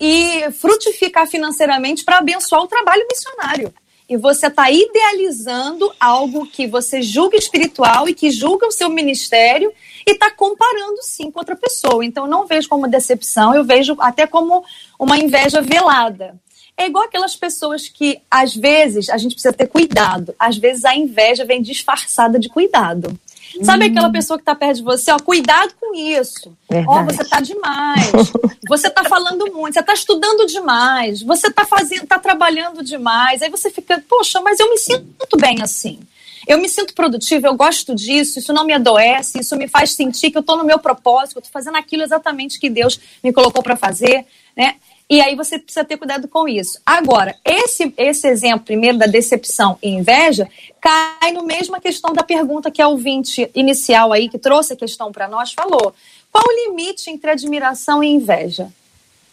[0.00, 3.72] e frutificar financeiramente para abençoar o trabalho missionário.
[4.08, 9.72] E você está idealizando algo que você julga espiritual e que julga o seu ministério
[10.04, 12.04] e está comparando sim com outra pessoa.
[12.04, 14.64] Então, não vejo como decepção, eu vejo até como
[14.98, 16.34] uma inveja velada.
[16.76, 20.34] É igual aquelas pessoas que, às vezes, a gente precisa ter cuidado.
[20.38, 23.16] Às vezes, a inveja vem disfarçada de cuidado.
[23.62, 23.90] Sabe hum.
[23.90, 25.10] aquela pessoa que está perto de você?
[25.10, 26.56] Ó, cuidado com isso.
[26.86, 28.10] Ó, você está demais.
[28.68, 29.74] Você está falando muito.
[29.74, 31.22] Você está estudando demais.
[31.22, 33.42] Você está fazendo, está trabalhando demais.
[33.42, 35.98] Aí você fica, poxa, mas eu me sinto bem assim.
[36.46, 40.30] Eu me sinto produtiva, eu gosto disso, isso não me adoece, isso me faz sentir
[40.30, 43.32] que eu estou no meu propósito, que eu estou fazendo aquilo exatamente que Deus me
[43.32, 44.24] colocou para fazer,
[44.56, 44.76] né?
[45.10, 46.80] E aí você precisa ter cuidado com isso.
[46.86, 50.48] Agora, esse, esse exemplo primeiro da decepção e inveja
[50.80, 55.10] cai no mesma questão da pergunta que a ouvinte inicial aí, que trouxe a questão
[55.10, 55.92] para nós, falou.
[56.30, 58.68] Qual o limite entre admiração e inveja?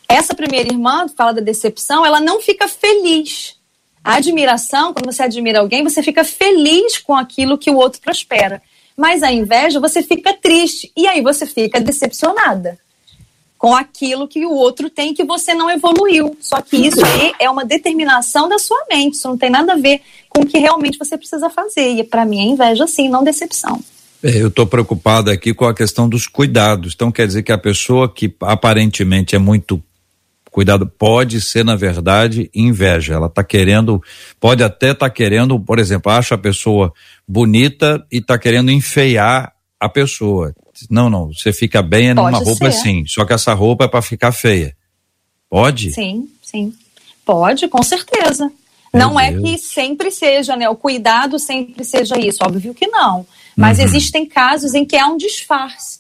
[0.10, 3.56] Essa primeira irmã, fala da decepção, ela não fica feliz.
[4.04, 8.63] A admiração, quando você admira alguém, você fica feliz com aquilo que o outro prospera.
[8.96, 10.92] Mas a inveja, você fica triste.
[10.98, 12.80] E aí você fica decepcionada
[13.58, 16.38] com aquilo que o outro tem que você não evoluiu.
[16.39, 19.78] Só que isso aí é uma determinação da sua mente, isso não tem nada a
[19.78, 21.89] ver com o que realmente você precisa fazer.
[21.93, 23.82] E para mim é inveja sim, não decepção.
[24.24, 26.93] É, eu estou preocupado aqui com a questão dos cuidados.
[26.96, 29.82] Então quer dizer que a pessoa que aparentemente é muito
[30.58, 33.13] cuidado pode ser na verdade inveja.
[33.13, 34.02] Ela está querendo,
[34.39, 36.91] pode até estar tá querendo, por exemplo, acha a pessoa
[37.28, 40.54] bonita e está querendo enfeiar a pessoa.
[40.90, 42.80] Não, não, você fica bem é numa roupa ser.
[42.80, 44.76] assim, só que essa roupa é para ficar feia.
[45.50, 45.92] Pode?
[45.92, 46.74] Sim, sim.
[47.26, 48.52] Pode, com certeza.
[48.94, 49.22] Meu não Deus.
[49.22, 50.70] é que sempre seja, né?
[50.70, 53.26] O cuidado sempre seja isso, óbvio que não.
[53.56, 53.86] Mas uhum.
[53.86, 56.00] existem casos em que há um disfarce.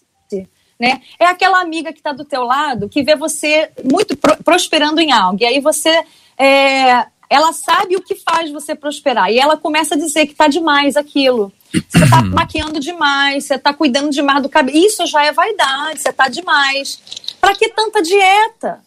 [0.79, 1.01] Né?
[1.19, 5.11] É aquela amiga que está do teu lado que vê você muito pro prosperando em
[5.11, 5.41] algo.
[5.41, 6.03] E aí você
[6.37, 9.31] é, ela sabe o que faz você prosperar.
[9.31, 11.51] E ela começa a dizer que está demais aquilo.
[11.71, 14.77] Você está maquiando demais, você está cuidando demais do cabelo.
[14.77, 16.99] Isso já é vaidade, você está demais.
[17.39, 18.79] Para que tanta dieta?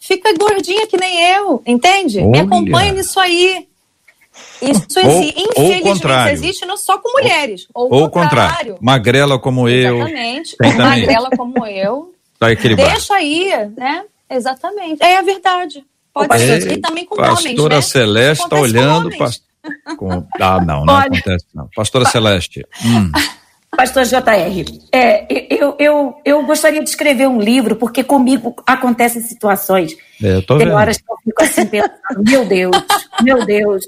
[0.00, 2.18] Fica gordinha que nem eu, entende?
[2.18, 2.28] Olha.
[2.28, 3.68] Me acompanha nisso aí.
[4.60, 7.68] Isso existe, ou, infelizmente, existe não só com mulheres.
[7.74, 8.78] Ou, ou o contrário.
[8.80, 9.96] Magrela como eu.
[9.98, 10.56] Exatamente.
[10.60, 12.14] Magrela como eu.
[12.38, 12.48] Tá.
[12.48, 14.04] Deixa aí, né?
[14.28, 15.02] Exatamente.
[15.02, 15.84] É a verdade.
[16.12, 16.72] Pode ser.
[16.72, 17.54] E também com Pastora homens.
[17.54, 17.82] Pastora né?
[17.82, 19.10] Celeste está olhando.
[19.96, 20.26] Com...
[20.40, 21.68] Ah, não, não acontece não.
[21.74, 22.10] Pastora pa...
[22.10, 22.66] Celeste.
[22.84, 23.10] Hum.
[23.74, 29.96] Pastor JR, é, eu, eu, eu gostaria de escrever um livro, porque comigo acontecem situações.
[30.22, 30.76] É, eu tô Tem vendo.
[30.76, 32.76] horas que eu fico assim pensando, meu Deus,
[33.22, 33.82] meu Deus.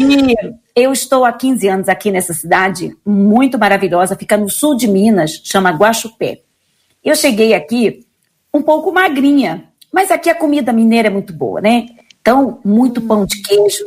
[0.00, 0.34] E
[0.74, 5.42] eu estou há 15 anos aqui nessa cidade, muito maravilhosa, fica no sul de Minas,
[5.44, 6.40] chama Guaxupé.
[7.04, 8.00] Eu cheguei aqui
[8.52, 11.86] um pouco magrinha, mas aqui a comida mineira é muito boa, né?
[12.22, 13.84] Então, muito pão de queijo.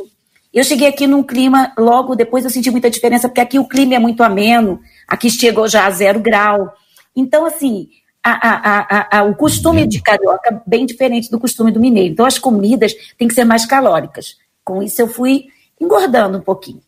[0.52, 3.94] Eu cheguei aqui num clima, logo depois eu senti muita diferença, porque aqui o clima
[3.94, 6.74] é muito ameno, aqui chegou já a zero grau.
[7.14, 7.88] Então, assim,
[8.22, 12.12] a, a, a, o costume de carioca é bem diferente do costume do mineiro.
[12.12, 14.36] Então, as comidas têm que ser mais calóricas.
[14.64, 15.46] Com isso, eu fui
[15.80, 16.82] engordando um pouquinho.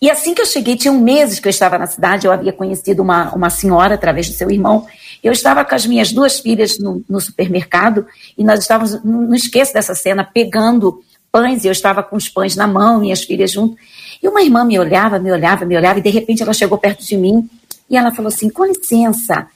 [0.00, 3.02] E assim que eu cheguei, tinham meses que eu estava na cidade, eu havia conhecido
[3.02, 4.86] uma, uma senhora através do seu irmão.
[5.24, 8.06] Eu estava com as minhas duas filhas no, no supermercado
[8.36, 11.02] e nós estávamos, não esqueço dessa cena, pegando
[11.36, 13.76] pães e eu estava com os pães na mão, minhas filhas junto.
[14.22, 17.04] E uma irmã me olhava, me olhava, me olhava e de repente ela chegou perto
[17.04, 17.46] de mim
[17.90, 19.46] e ela falou assim: com licença,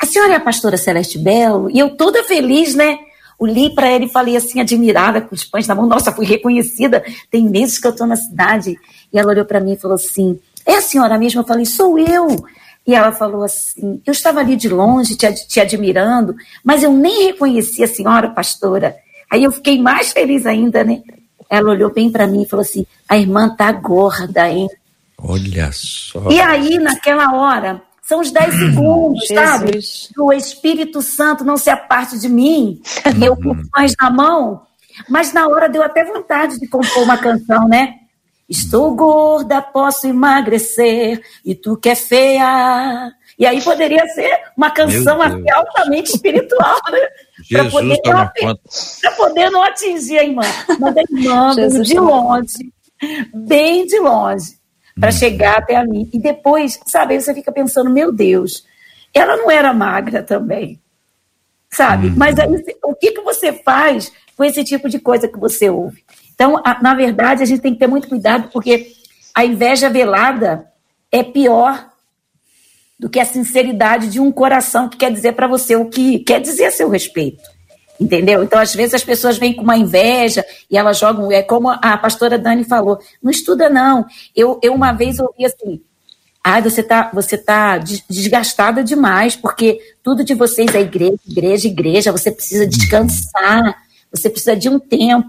[0.00, 1.68] a senhora é a pastora Celeste Belo?
[1.72, 2.98] E eu toda feliz, né?
[3.36, 5.88] Olhei para ela e falei assim, admirada, com os pães na mão.
[5.88, 7.04] Nossa, fui reconhecida.
[7.28, 8.78] Tem meses que eu estou na cidade.
[9.12, 11.42] E ela olhou para mim e falou assim: É a senhora mesma?
[11.42, 12.28] Eu falei: Sou eu.
[12.86, 17.24] E ela falou assim: Eu estava ali de longe te, te admirando, mas eu nem
[17.26, 18.94] reconheci a senhora, pastora.
[19.28, 21.02] Aí eu fiquei mais feliz ainda, né?
[21.48, 24.68] Ela olhou bem para mim e falou assim: A irmã tá gorda, hein?
[25.18, 26.30] Olha só.
[26.30, 29.78] E aí, naquela hora, são os 10 segundos, sabe?
[30.18, 32.80] O Espírito Santo não se aparte de mim,
[33.18, 34.62] e eu com pães na mão.
[35.08, 37.94] Mas na hora deu até vontade de compor uma canção, né?
[38.48, 43.10] Estou gorda, posso emagrecer, e tu que é feia.
[43.38, 47.00] E aí poderia ser uma canção assim, altamente espiritual, né?
[47.50, 50.42] Para poder, não, poder não atingir a irmã.
[50.78, 52.72] Mas a irmã, de longe,
[53.34, 54.58] bem de longe
[54.98, 55.16] para uhum.
[55.16, 56.08] chegar até a mim.
[56.12, 58.64] E depois, sabe, aí você fica pensando, meu Deus,
[59.12, 60.80] ela não era magra também,
[61.70, 62.08] sabe?
[62.08, 62.14] Uhum.
[62.16, 62.48] Mas aí,
[62.82, 66.04] o que, que você faz com esse tipo de coisa que você ouve?
[66.34, 68.92] Então, a, na verdade, a gente tem que ter muito cuidado, porque
[69.34, 70.66] a inveja velada
[71.10, 71.90] é pior
[72.98, 76.40] do que a sinceridade de um coração que quer dizer para você o que quer
[76.40, 77.42] dizer a seu respeito.
[78.00, 78.42] Entendeu?
[78.42, 81.30] Então, às vezes, as pessoas vêm com uma inveja e elas jogam.
[81.30, 84.04] É como a pastora Dani falou: não estuda, não.
[84.34, 85.80] Eu, eu uma vez ouvi assim.
[86.42, 92.12] Ah, você está você tá desgastada demais, porque tudo de vocês é igreja, igreja, igreja,
[92.12, 93.76] você precisa descansar,
[94.12, 95.28] você precisa de um tempo.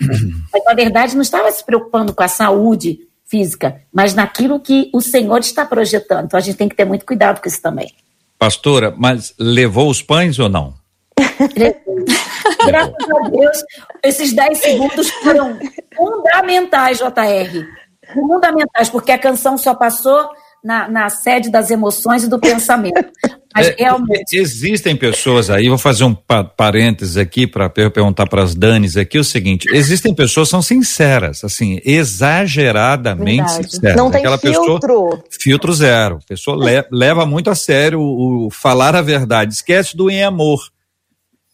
[0.51, 5.01] Mas, na verdade, não estava se preocupando com a saúde física, mas naquilo que o
[5.01, 6.26] Senhor está projetando.
[6.26, 7.91] Então, a gente tem que ter muito cuidado com isso também.
[8.38, 10.73] Pastora, mas levou os pães ou não?
[12.65, 13.63] Graças a Deus,
[14.03, 15.57] esses 10 segundos foram
[15.95, 17.65] fundamentais, JR.
[18.13, 20.30] Fundamentais, porque a canção só passou
[20.66, 23.05] na, na sede das emoções e do pensamento.
[23.53, 24.36] Mas é, realmente.
[24.36, 29.20] Existem pessoas aí, vou fazer um pa parênteses aqui para perguntar para as Danes aqui
[29.20, 33.72] o seguinte: existem pessoas que são sinceras, assim, exageradamente Verdade.
[33.72, 33.95] sinceras.
[33.95, 34.80] Não tem Aquela filtro.
[34.80, 36.16] Pessoa, filtro zero.
[36.16, 40.24] A pessoa le leva muito a sério o, o falar a verdade, esquece do em
[40.24, 40.59] amor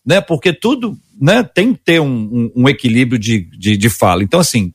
[0.05, 0.19] né?
[0.19, 1.43] Porque tudo, né?
[1.43, 2.07] Tem que ter um,
[2.55, 4.23] um, um equilíbrio de, de, de fala.
[4.23, 4.73] Então, assim,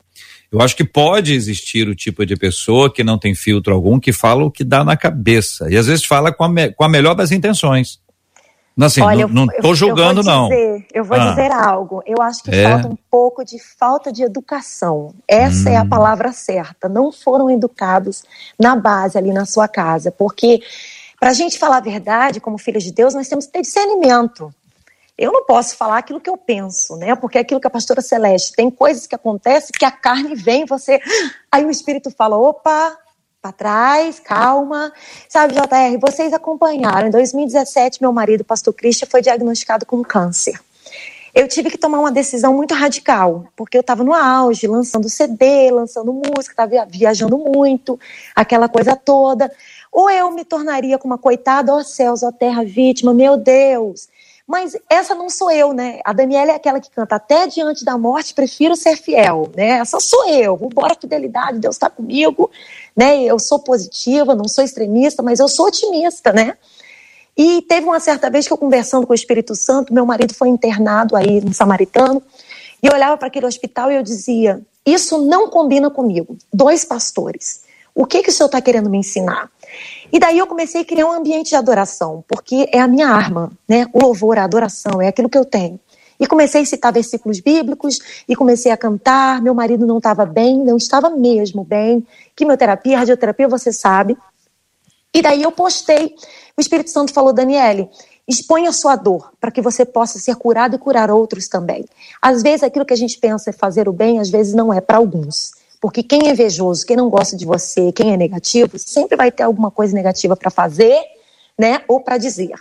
[0.56, 4.10] eu acho que pode existir o tipo de pessoa que não tem filtro algum, que
[4.10, 5.70] fala o que dá na cabeça.
[5.70, 8.00] E às vezes fala com a, me, com a melhor das intenções.
[8.74, 10.48] Não, assim, Olha, não, estou julgando, eu não.
[10.48, 11.28] Dizer, eu vou ah.
[11.28, 12.02] dizer algo.
[12.06, 12.70] Eu acho que é.
[12.70, 15.14] falta um pouco de falta de educação.
[15.28, 15.72] Essa hum.
[15.74, 15.88] é a hum.
[15.90, 16.88] palavra certa.
[16.88, 18.24] Não foram educados
[18.58, 20.10] na base ali na sua casa.
[20.10, 20.62] Porque,
[21.20, 24.50] para a gente falar a verdade, como filhos de Deus, nós temos que ter discernimento
[25.18, 27.14] eu não posso falar aquilo que eu penso, né?
[27.14, 30.66] Porque é aquilo que a pastora Celeste tem coisas que acontecem que a carne vem,
[30.66, 31.00] você.
[31.50, 32.98] Aí o espírito fala: opa,
[33.40, 34.92] para trás, calma.
[35.28, 37.08] Sabe, JR, vocês acompanharam.
[37.08, 40.60] Em 2017, meu marido, pastor Christian, foi diagnosticado com câncer.
[41.34, 45.70] Eu tive que tomar uma decisão muito radical, porque eu estava no auge, lançando CD,
[45.70, 48.00] lançando música, estava viajando muito,
[48.34, 49.52] aquela coisa toda.
[49.92, 53.36] Ou eu me tornaria como uma coitada, ó oh, céus, ó oh, terra vítima, meu
[53.36, 54.08] Deus
[54.46, 56.00] mas essa não sou eu, né?
[56.04, 59.78] A Daniela é aquela que canta até diante da morte, prefiro ser fiel, né?
[59.80, 60.56] Essa sou eu.
[60.62, 62.48] Embora fidelidade, Deus está comigo,
[62.96, 63.24] né?
[63.24, 66.56] Eu sou positiva, não sou extremista, mas eu sou otimista, né?
[67.36, 70.48] E teve uma certa vez que eu conversando com o Espírito Santo, meu marido foi
[70.48, 72.22] internado aí no Samaritano,
[72.82, 76.38] e eu olhava para aquele hospital e eu dizia: Isso não combina comigo.
[76.52, 77.64] Dois pastores.
[77.92, 79.50] O que, que o senhor está querendo me ensinar?
[80.12, 83.52] E daí eu comecei a criar um ambiente de adoração, porque é a minha arma,
[83.68, 83.86] né?
[83.92, 85.80] O louvor, a adoração, é aquilo que eu tenho.
[86.18, 87.98] E comecei a citar versículos bíblicos
[88.28, 89.42] e comecei a cantar.
[89.42, 92.06] Meu marido não estava bem, não estava mesmo bem.
[92.34, 94.16] Quimioterapia, radioterapia, você sabe.
[95.12, 96.14] E daí eu postei.
[96.56, 97.88] O Espírito Santo falou, Daniele,
[98.26, 101.84] exponha a sua dor para que você possa ser curado e curar outros também.
[102.20, 104.80] Às vezes aquilo que a gente pensa é fazer o bem, às vezes não é
[104.80, 105.52] para alguns.
[105.80, 109.42] Porque quem é invejoso, quem não gosta de você, quem é negativo, sempre vai ter
[109.42, 110.98] alguma coisa negativa para fazer,
[111.58, 111.82] né?
[111.88, 112.52] Ou para dizer.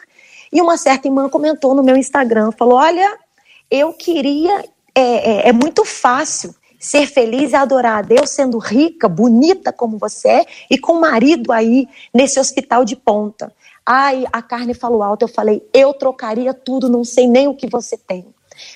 [0.51, 3.18] E uma certa irmã comentou no meu Instagram, falou: Olha,
[3.70, 4.63] eu queria.
[4.97, 9.97] É, é, é muito fácil ser feliz e adorar a Deus sendo rica, bonita como
[9.97, 13.51] você é e com marido aí nesse hospital de ponta.
[13.86, 17.68] Ai, a carne falou alto, eu falei, eu trocaria tudo, não sei nem o que
[17.68, 18.26] você tem.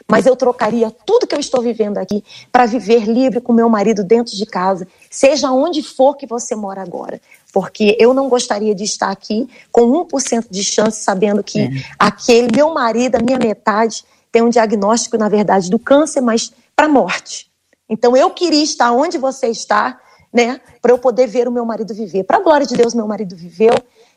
[0.07, 4.03] Mas eu trocaria tudo que eu estou vivendo aqui para viver livre com meu marido
[4.03, 7.21] dentro de casa, seja onde for que você mora agora.
[7.51, 11.69] Porque eu não gostaria de estar aqui com 1% de chance, sabendo que é.
[11.97, 16.87] aquele meu marido, a minha metade, tem um diagnóstico, na verdade, do câncer, mas para
[16.87, 17.49] morte.
[17.89, 19.99] Então eu queria estar onde você está,
[20.31, 22.23] né, para eu poder ver o meu marido viver.
[22.23, 23.73] Para a glória de Deus, meu marido viveu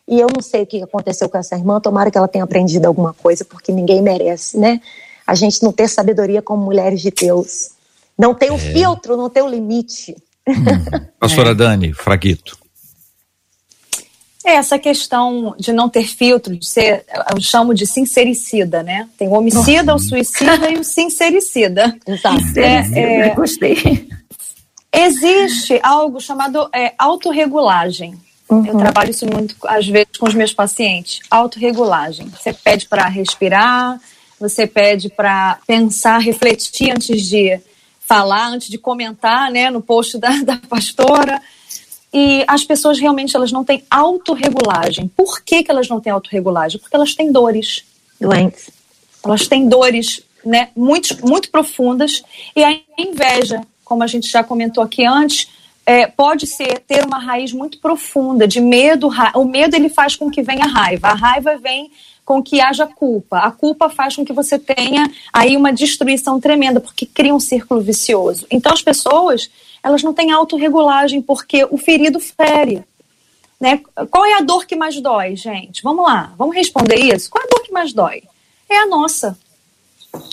[0.07, 2.87] E eu não sei o que aconteceu com essa irmã, tomara que ela tenha aprendido
[2.87, 4.81] alguma coisa, porque ninguém merece, né?
[5.27, 7.70] A gente não ter sabedoria como mulheres de Deus.
[8.18, 8.73] Não tem o um é.
[8.73, 10.16] filtro, não tem o um limite.
[10.47, 10.55] Hum.
[11.18, 11.55] Pastora é.
[11.55, 12.62] Dani, Fraguito.
[14.45, 19.09] É essa questão de não ter filtro, de ser, eu chamo de sincericida, né?
[19.16, 21.97] Tem o homicida, o suicida e o sincericida.
[22.05, 22.43] Exato.
[22.57, 24.09] É, é, Gostei.
[24.93, 28.18] Existe algo chamado é, autorregulagem.
[28.49, 28.66] Uhum.
[28.66, 31.20] Eu trabalho isso muito, às vezes, com os meus pacientes.
[31.31, 32.29] Autorregulagem.
[32.29, 33.99] Você pede para respirar,
[34.43, 37.61] você pede para pensar, refletir antes de
[38.01, 41.40] falar, antes de comentar, né, no post da, da pastora.
[42.12, 45.09] E as pessoas realmente elas não têm autorregulagem.
[45.16, 46.78] Por que, que elas não têm autorregulagem?
[46.80, 47.84] Porque elas têm dores.
[48.20, 48.68] Doentes.
[49.24, 52.22] Elas têm dores né, muito, muito profundas.
[52.55, 55.49] E a inveja, como a gente já comentou aqui antes,
[55.86, 59.09] é, pode ser ter uma raiz muito profunda de medo.
[59.34, 61.09] O medo ele faz com que venha a raiva.
[61.09, 61.90] A raiva vem
[62.25, 63.39] com que haja culpa.
[63.39, 67.81] A culpa faz com que você tenha aí uma destruição tremenda, porque cria um círculo
[67.81, 68.47] vicioso.
[68.51, 69.51] Então as pessoas,
[69.83, 72.85] elas não têm autorregulagem porque o ferido fere.
[73.61, 73.81] Né?
[74.11, 75.83] Qual é a dor que mais dói, gente?
[75.83, 77.31] Vamos lá, vamos responder isso.
[77.31, 78.23] Qual é a dor que mais dói?
[78.68, 79.39] É a nossa.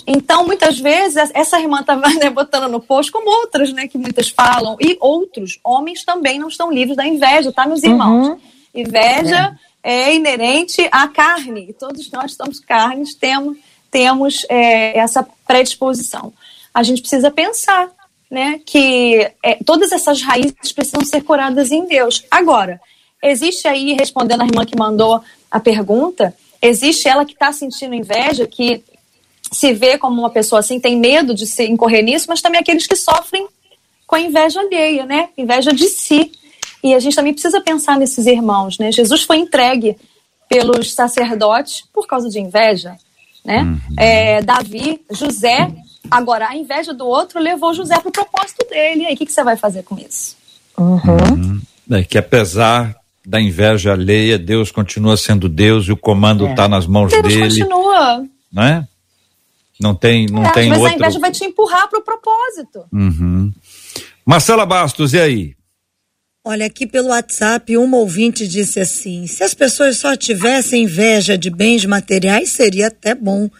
[0.06, 4.28] Então, muitas vezes, essa irmã estava né, botando no post, como outras, né, que muitas
[4.28, 8.28] falam, e outros homens também não estão livres da inveja, tá, meus irmãos?
[8.28, 8.38] Uhum.
[8.74, 10.14] Inveja é.
[10.14, 13.58] inerente à carne, todos nós somos carnes, temos,
[13.90, 16.32] temos é, essa predisposição.
[16.72, 17.90] A gente precisa pensar
[18.30, 22.24] né, que é, todas essas raízes precisam ser curadas em Deus.
[22.30, 22.80] Agora,
[23.22, 25.20] existe aí, respondendo a irmã que mandou
[25.50, 28.84] a pergunta, existe ela que está sentindo inveja, que
[29.50, 32.86] se vê como uma pessoa assim, tem medo de se incorrer nisso, mas também aqueles
[32.86, 33.48] que sofrem
[34.06, 35.28] com a inveja alheia, né?
[35.36, 36.30] Inveja de si.
[36.82, 38.90] E a gente também precisa pensar nesses irmãos, né?
[38.90, 39.96] Jesus foi entregue
[40.48, 42.96] pelos sacerdotes por causa de inveja,
[43.44, 43.62] né?
[43.62, 43.80] Uhum.
[43.96, 45.72] É, Davi, José,
[46.10, 49.02] agora a inveja do outro levou José para o propósito dele.
[49.02, 50.36] E aí, o que, que, você vai fazer com isso?
[50.76, 51.00] Uhum.
[51.36, 51.60] Uhum.
[51.90, 56.56] É que apesar da inveja alheia, Deus continua sendo Deus e o comando está é.
[56.56, 57.40] Tá nas mãos Deus dele.
[57.40, 58.24] Deus continua.
[58.52, 58.88] Né?
[59.80, 60.92] Não tem, não é, tem às outro...
[60.92, 62.84] a inveja vai te empurrar para o propósito.
[62.92, 63.52] Uhum.
[64.26, 65.54] Marcela Bastos, e aí?
[66.42, 71.50] Olha, aqui pelo WhatsApp, uma ouvinte disse assim: se as pessoas só tivessem inveja de
[71.50, 73.50] bens materiais, seria até bom.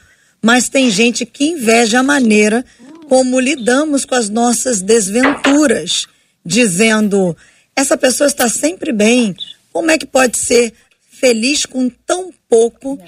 [0.41, 2.65] Mas tem gente que inveja a maneira
[3.07, 6.07] como lidamos com as nossas desventuras,
[6.45, 7.37] dizendo:
[7.77, 9.37] essa pessoa está sempre bem,
[9.71, 10.73] como é que pode ser
[11.11, 12.99] feliz com tão pouco?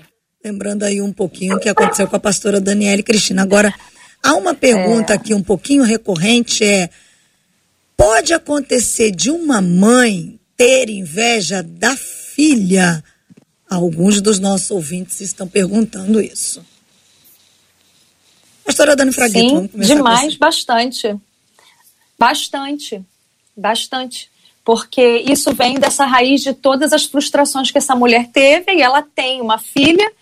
[0.44, 3.40] Lembrando aí um pouquinho o que aconteceu com a pastora Daniele Cristina.
[3.40, 3.72] Agora,
[4.22, 5.16] há uma pergunta é.
[5.16, 6.90] aqui um pouquinho recorrente: é
[8.02, 13.02] pode acontecer de uma mãe ter inveja da filha?
[13.70, 16.64] Alguns dos nossos ouvintes estão perguntando isso.
[18.64, 21.16] Pastora Dani Fraguito, Sim, vamos começar demais, bastante.
[22.18, 23.02] Bastante,
[23.56, 24.30] bastante
[24.64, 29.02] porque isso vem dessa raiz de todas as frustrações que essa mulher teve e ela
[29.02, 30.12] tem uma filha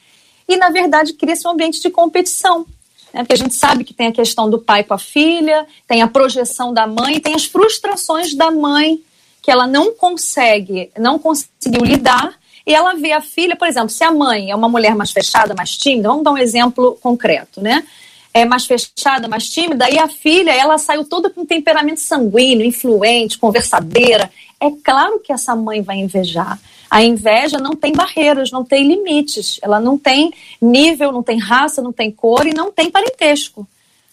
[0.49, 2.67] e, na verdade, cria-se um ambiente de competição.
[3.13, 3.23] Né?
[3.23, 6.09] Porque a gente sabe que tem a questão do pai com a filha, tem a
[6.09, 9.01] projeção da mãe, tem as frustrações da mãe
[9.43, 14.05] que ela não consegue, não conseguiu lidar, e ela vê a filha, por exemplo, se
[14.05, 17.85] a mãe é uma mulher mais fechada, mais tímida, vamos dar um exemplo concreto, né?
[18.33, 23.39] É mais fechada, mais tímida, e a filha, ela saiu toda com temperamento sanguíneo, influente,
[23.39, 24.31] conversadeira.
[24.61, 26.59] É claro que essa mãe vai invejar.
[26.91, 29.59] A inveja não tem barreiras, não tem limites.
[29.63, 33.67] Ela não tem nível, não tem raça, não tem cor e não tem parentesco.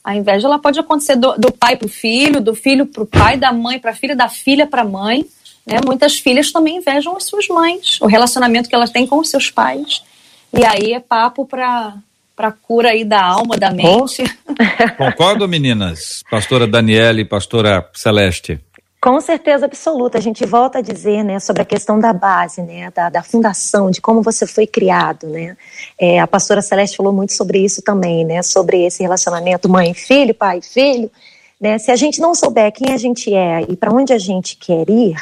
[0.04, 3.06] A inveja ela pode acontecer do, do pai para o filho, do filho para o
[3.06, 5.26] pai, da mãe para a filha, da filha para a mãe.
[5.66, 5.82] Né?
[5.86, 9.52] Muitas filhas também invejam as suas mães, o relacionamento que elas têm com os seus
[9.52, 10.02] pais.
[10.58, 11.96] E aí é papo para
[12.38, 14.24] para cura aí da alma, da mente.
[14.96, 16.22] Concordo, meninas?
[16.30, 18.60] Pastora Daniela e pastora Celeste.
[19.08, 22.92] Com certeza absoluta, a gente volta a dizer, né, sobre a questão da base, né,
[22.94, 25.56] da, da fundação, de como você foi criado, né.
[25.98, 31.10] É, a pastora Celeste falou muito sobre isso também, né, sobre esse relacionamento mãe-filho, pai-filho,
[31.58, 31.78] né.
[31.78, 34.90] Se a gente não souber quem a gente é e para onde a gente quer
[34.90, 35.16] ir,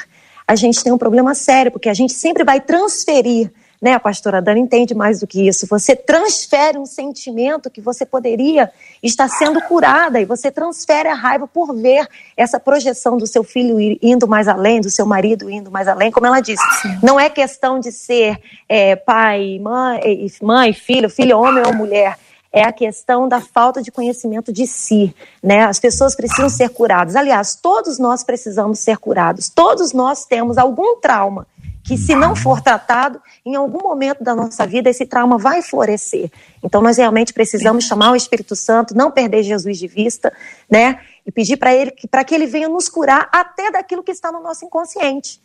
[0.47, 3.51] a gente tem um problema sério, porque a gente sempre vai transferir
[3.86, 3.93] né?
[3.93, 5.67] A pastora Dana entende mais do que isso.
[5.67, 8.71] Você transfere um sentimento que você poderia
[9.03, 13.77] estar sendo curada e você transfere a raiva por ver essa projeção do seu filho
[14.01, 16.09] indo mais além, do seu marido indo mais além.
[16.09, 16.63] Como ela disse,
[17.03, 22.17] não é questão de ser é, pai, mãe, mãe, filho, filho, homem ou mulher
[22.51, 25.13] é a questão da falta de conhecimento de si,
[25.43, 25.65] né?
[25.65, 27.13] As pessoas precisam ser curadas.
[27.13, 29.49] Aliás, todos nós precisamos ser curados.
[29.49, 31.45] Todos nós temos algum trauma
[31.86, 36.31] que se não for tratado, em algum momento da nossa vida esse trauma vai florescer.
[36.63, 40.33] Então nós realmente precisamos chamar o Espírito Santo, não perder Jesus de vista,
[40.69, 40.99] né?
[41.25, 44.41] E pedir para ele para que ele venha nos curar até daquilo que está no
[44.41, 45.39] nosso inconsciente.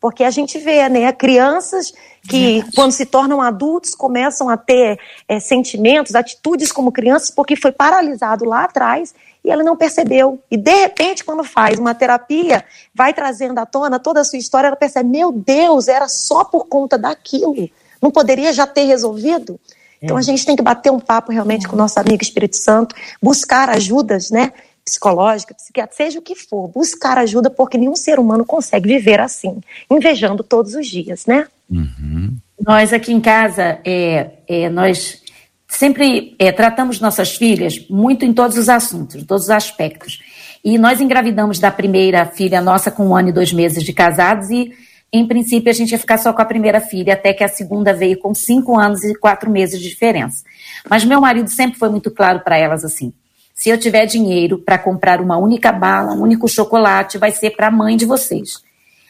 [0.00, 1.92] Porque a gente vê, né, crianças
[2.22, 2.74] que, Verdade.
[2.74, 8.44] quando se tornam adultos, começam a ter é, sentimentos, atitudes como crianças, porque foi paralisado
[8.44, 10.38] lá atrás e ela não percebeu.
[10.50, 14.68] E, de repente, quando faz uma terapia, vai trazendo à tona toda a sua história,
[14.68, 17.68] ela percebe: meu Deus, era só por conta daquilo.
[18.00, 19.58] Não poderia já ter resolvido?
[20.00, 22.94] Então, a gente tem que bater um papo realmente com o nosso amigo Espírito Santo,
[23.20, 24.52] buscar ajudas, né?
[24.88, 29.60] Psicológica, psiquiatra, seja o que for, buscar ajuda, porque nenhum ser humano consegue viver assim,
[29.90, 31.46] invejando todos os dias, né?
[31.70, 32.36] Uhum.
[32.58, 35.22] Nós aqui em casa, é, é, nós
[35.68, 40.20] sempre é, tratamos nossas filhas muito em todos os assuntos, em todos os aspectos.
[40.64, 44.50] E nós engravidamos da primeira filha nossa com um ano e dois meses de casados
[44.50, 44.72] e,
[45.12, 47.92] em princípio, a gente ia ficar só com a primeira filha, até que a segunda
[47.92, 50.42] veio com cinco anos e quatro meses de diferença.
[50.88, 53.12] Mas meu marido sempre foi muito claro para elas assim:
[53.58, 57.66] se eu tiver dinheiro para comprar uma única bala, um único chocolate, vai ser para
[57.66, 58.62] a mãe de vocês.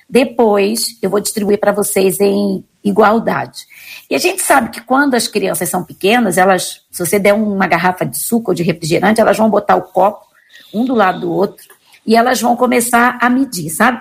[0.08, 3.66] Depois, eu vou distribuir para vocês em igualdade.
[4.08, 7.66] E a gente sabe que quando as crianças são pequenas, elas, se você der uma
[7.66, 10.26] garrafa de suco ou de refrigerante, elas vão botar o copo
[10.72, 11.66] um do lado do outro
[12.06, 14.00] e elas vão começar a medir, sabe?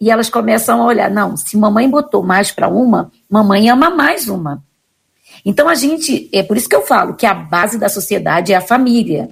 [0.00, 4.28] E elas começam a olhar, não, se mamãe botou mais para uma, mamãe ama mais
[4.28, 4.62] uma.
[5.44, 8.56] Então a gente, é por isso que eu falo que a base da sociedade é
[8.56, 9.30] a família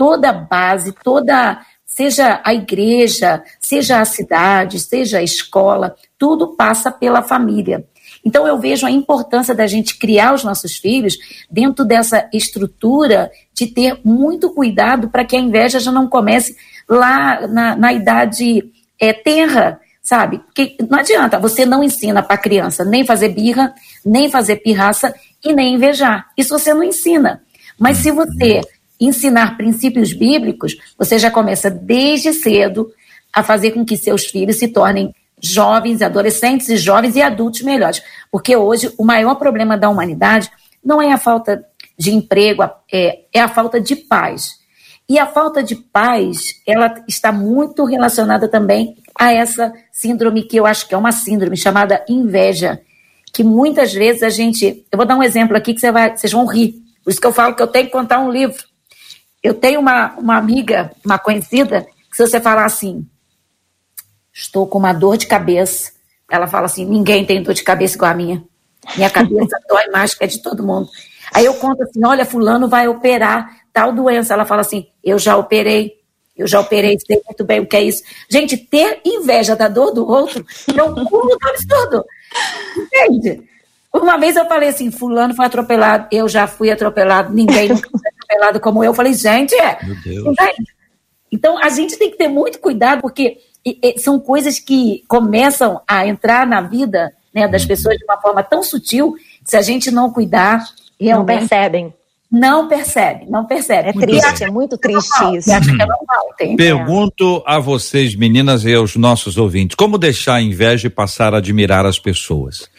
[0.00, 6.90] toda a base, toda, seja a igreja, seja a cidade, seja a escola, tudo passa
[6.90, 7.84] pela família.
[8.24, 11.18] Então eu vejo a importância da gente criar os nossos filhos
[11.50, 16.56] dentro dessa estrutura de ter muito cuidado para que a inveja já não comece
[16.88, 20.38] lá na, na idade é, tenra, sabe?
[20.38, 25.14] Porque não adianta, você não ensina para a criança nem fazer birra, nem fazer pirraça
[25.44, 26.28] e nem invejar.
[26.38, 27.42] Isso você não ensina.
[27.78, 28.62] Mas se você
[29.00, 32.92] ensinar princípios bíblicos, você já começa desde cedo
[33.32, 38.02] a fazer com que seus filhos se tornem jovens, adolescentes e jovens e adultos melhores.
[38.30, 40.50] Porque hoje o maior problema da humanidade
[40.84, 41.64] não é a falta
[41.96, 44.60] de emprego, é, é a falta de paz.
[45.08, 50.64] E a falta de paz, ela está muito relacionada também a essa síndrome que eu
[50.64, 52.80] acho que é uma síndrome chamada inveja,
[53.32, 56.32] que muitas vezes a gente, eu vou dar um exemplo aqui que você vai, vocês
[56.32, 56.74] vão rir.
[57.02, 58.62] Por isso que eu falo que eu tenho que contar um livro.
[59.42, 63.06] Eu tenho uma, uma amiga, uma conhecida, que se você falar assim,
[64.32, 65.92] estou com uma dor de cabeça,
[66.30, 68.44] ela fala assim, ninguém tem dor de cabeça igual a minha.
[68.96, 70.88] Minha cabeça dói mais que a de todo mundo.
[71.32, 74.34] Aí eu conto assim, olha, fulano vai operar tal doença.
[74.34, 75.94] Ela fala assim, eu já operei,
[76.36, 78.02] eu já operei, sei muito bem o que é isso.
[78.28, 82.04] Gente, ter inveja da dor do outro é um pulo do absurdo.
[82.76, 83.42] Entende?
[83.92, 88.00] Uma vez eu falei assim, fulano foi atropelado, eu já fui atropelado, ninguém nunca foi
[88.30, 88.90] atropelado como eu.
[88.90, 89.78] Eu falei, gente, é.
[89.82, 90.36] Meu Deus.
[91.32, 93.38] Então a gente tem que ter muito cuidado, porque
[93.98, 97.68] são coisas que começam a entrar na vida né, das uhum.
[97.68, 99.14] pessoas de uma forma tão sutil,
[99.44, 100.64] se a gente não cuidar,
[100.98, 101.40] realmente.
[101.40, 101.94] Não percebem.
[102.32, 103.88] Não percebe, não percebe.
[103.88, 105.50] É triste, é muito triste isso.
[105.52, 110.34] Acha que é normal, tem Pergunto a vocês, meninas e aos nossos ouvintes, como deixar
[110.34, 112.70] a inveja e passar a admirar as pessoas?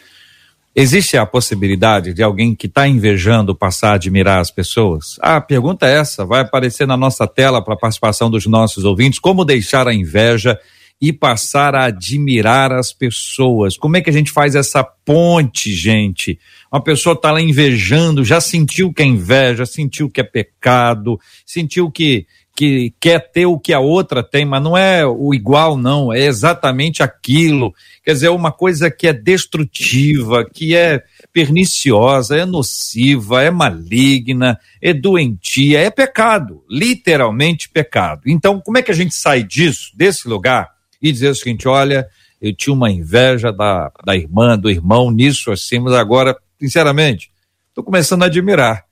[0.74, 5.18] Existe a possibilidade de alguém que está invejando passar a admirar as pessoas?
[5.20, 8.82] Ah, a pergunta é essa, vai aparecer na nossa tela para a participação dos nossos
[8.84, 9.18] ouvintes.
[9.18, 10.58] Como deixar a inveja
[10.98, 13.76] e passar a admirar as pessoas?
[13.76, 16.38] Como é que a gente faz essa ponte, gente?
[16.72, 21.90] Uma pessoa está lá invejando, já sentiu que é inveja, sentiu que é pecado, sentiu
[21.90, 22.24] que
[22.62, 26.20] que quer ter o que a outra tem, mas não é o igual, não, é
[26.20, 27.74] exatamente aquilo.
[28.04, 31.02] Quer dizer, uma coisa que é destrutiva, que é
[31.32, 38.22] perniciosa, é nociva, é maligna, é doentia, é pecado, literalmente pecado.
[38.26, 40.70] Então, como é que a gente sai disso, desse lugar,
[41.02, 42.06] e dizer o seguinte: olha,
[42.40, 47.28] eu tinha uma inveja da, da irmã, do irmão nisso assim, mas agora, sinceramente,
[47.70, 48.84] estou começando a admirar.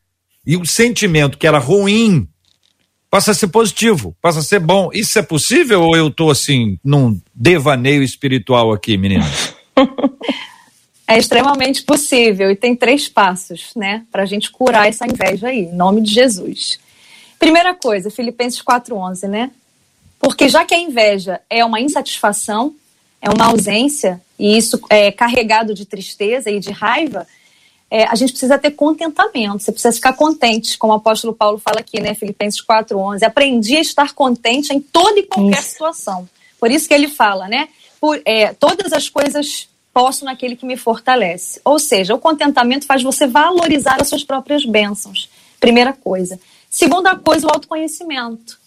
[0.45, 2.27] E o sentimento que era ruim
[3.11, 4.91] passa a ser positivo, passa a ser bom.
[4.95, 9.55] Isso é possível ou eu estou assim num devaneio espiritual aqui, meninas?
[11.11, 15.63] É extremamente possível e tem três passos, né, para a gente curar essa inveja aí,
[15.63, 16.79] em nome de Jesus.
[17.37, 19.51] Primeira coisa, Filipenses 4:11, né?
[20.21, 22.77] Porque já que a inveja é uma insatisfação,
[23.21, 27.27] é uma ausência e isso é carregado de tristeza e de raiva,
[27.91, 31.81] é, a gente precisa ter contentamento, você precisa ficar contente, como o apóstolo Paulo fala
[31.81, 33.25] aqui, né, Filipenses 4:11.
[33.25, 35.71] Aprendi a estar contente em toda e qualquer isso.
[35.71, 36.29] situação.
[36.59, 37.69] Por isso que ele fala, né,
[38.01, 41.61] por, é, todas as coisas posso naquele que me fortalece.
[41.65, 45.29] Ou seja, o contentamento faz você valorizar as suas próprias bênçãos.
[45.59, 46.39] Primeira coisa.
[46.71, 48.59] Segunda coisa, o autoconhecimento.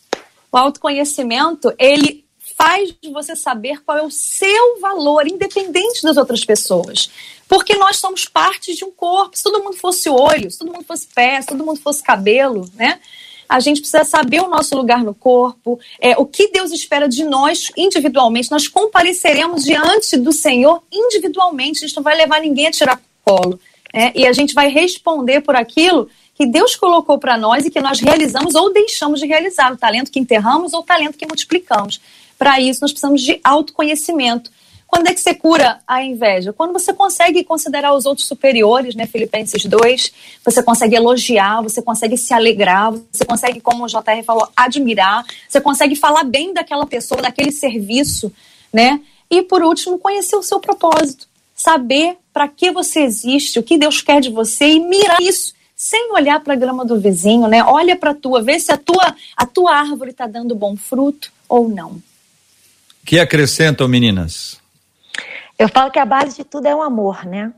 [0.52, 2.23] O autoconhecimento, ele
[2.64, 7.12] faz você saber qual é o seu valor, independente das outras pessoas.
[7.46, 9.38] Porque nós somos parte de um corpo.
[9.38, 12.70] Se todo mundo fosse olho, se todo mundo fosse pé, se todo mundo fosse cabelo,
[12.76, 13.02] né?
[13.50, 17.26] a gente precisa saber o nosso lugar no corpo, é, o que Deus espera de
[17.26, 18.50] nós individualmente.
[18.50, 23.60] Nós compareceremos diante do Senhor individualmente, a gente não vai levar ninguém a tirar colo.
[23.94, 27.80] É, e a gente vai responder por aquilo que Deus colocou para nós e que
[27.80, 32.02] nós realizamos ou deixamos de realizar, o talento que enterramos ou o talento que multiplicamos.
[32.38, 34.52] Para isso, nós precisamos de autoconhecimento.
[34.94, 36.54] Quando é que você cura a inveja?
[36.54, 39.08] Quando você consegue considerar os outros superiores, né?
[39.08, 40.14] Filipenses 2,
[40.46, 45.60] você consegue elogiar, você consegue se alegrar, você consegue, como o JR falou, admirar, você
[45.60, 48.32] consegue falar bem daquela pessoa, daquele serviço,
[48.72, 49.02] né?
[49.32, 51.28] E por último, conhecer o seu propósito.
[51.56, 56.14] Saber para que você existe, o que Deus quer de você e mirar isso sem
[56.14, 57.64] olhar para a grama do vizinho, né?
[57.64, 61.32] Olha para a tua, vê se a tua, a tua árvore está dando bom fruto
[61.50, 62.00] ou não.
[63.06, 64.60] Que acrescentam, meninas?
[65.58, 67.54] Eu falo que a base de tudo é o amor, né?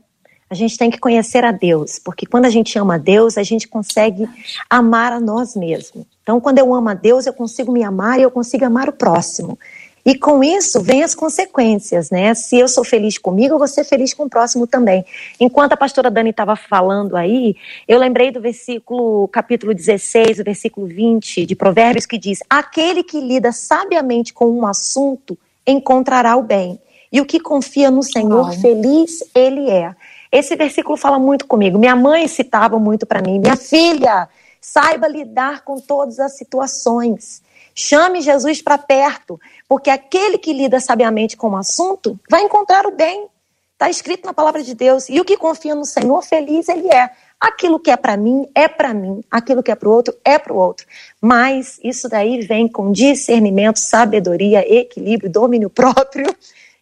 [0.48, 3.42] A gente tem que conhecer a Deus, porque quando a gente ama a Deus, a
[3.42, 4.28] gente consegue
[4.70, 6.04] amar a nós mesmos.
[6.22, 8.92] Então, quando eu amo a Deus, eu consigo me amar e eu consigo amar o
[8.92, 9.58] próximo.
[10.06, 12.32] E com isso vem as consequências, né?
[12.32, 15.04] Se eu sou feliz comigo, eu vou ser feliz com o próximo também.
[15.40, 17.56] Enquanto a pastora Dani estava falando aí,
[17.88, 23.20] eu lembrei do versículo, capítulo 16, o versículo 20 de Provérbios, que diz: Aquele que
[23.20, 25.36] lida sabiamente com um assunto
[25.66, 26.78] encontrará o bem
[27.10, 29.92] e o que confia no Senhor, feliz ele é.
[30.30, 31.80] Esse versículo fala muito comigo.
[31.80, 34.28] Minha mãe citava muito para mim: minha filha,
[34.60, 37.42] saiba lidar com todas as situações.
[37.76, 42.90] Chame Jesus para perto, porque aquele que lida sabiamente com o assunto vai encontrar o
[42.90, 43.26] bem.
[43.74, 45.08] Está escrito na palavra de Deus.
[45.10, 47.10] E o que confia no Senhor, feliz ele é.
[47.38, 50.38] Aquilo que é para mim é para mim, aquilo que é para o outro é
[50.38, 50.86] para o outro.
[51.20, 56.34] Mas isso daí vem com discernimento, sabedoria, equilíbrio, domínio próprio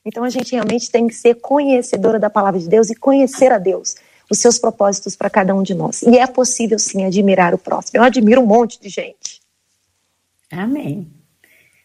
[0.05, 3.59] então a gente realmente tem que ser conhecedora da palavra de Deus e conhecer a
[3.59, 3.97] Deus,
[4.31, 6.03] os seus propósitos para cada um de nós.
[6.03, 7.99] E é possível sim admirar o próximo.
[7.99, 9.41] Eu admiro um monte de gente.
[10.57, 11.07] Amém.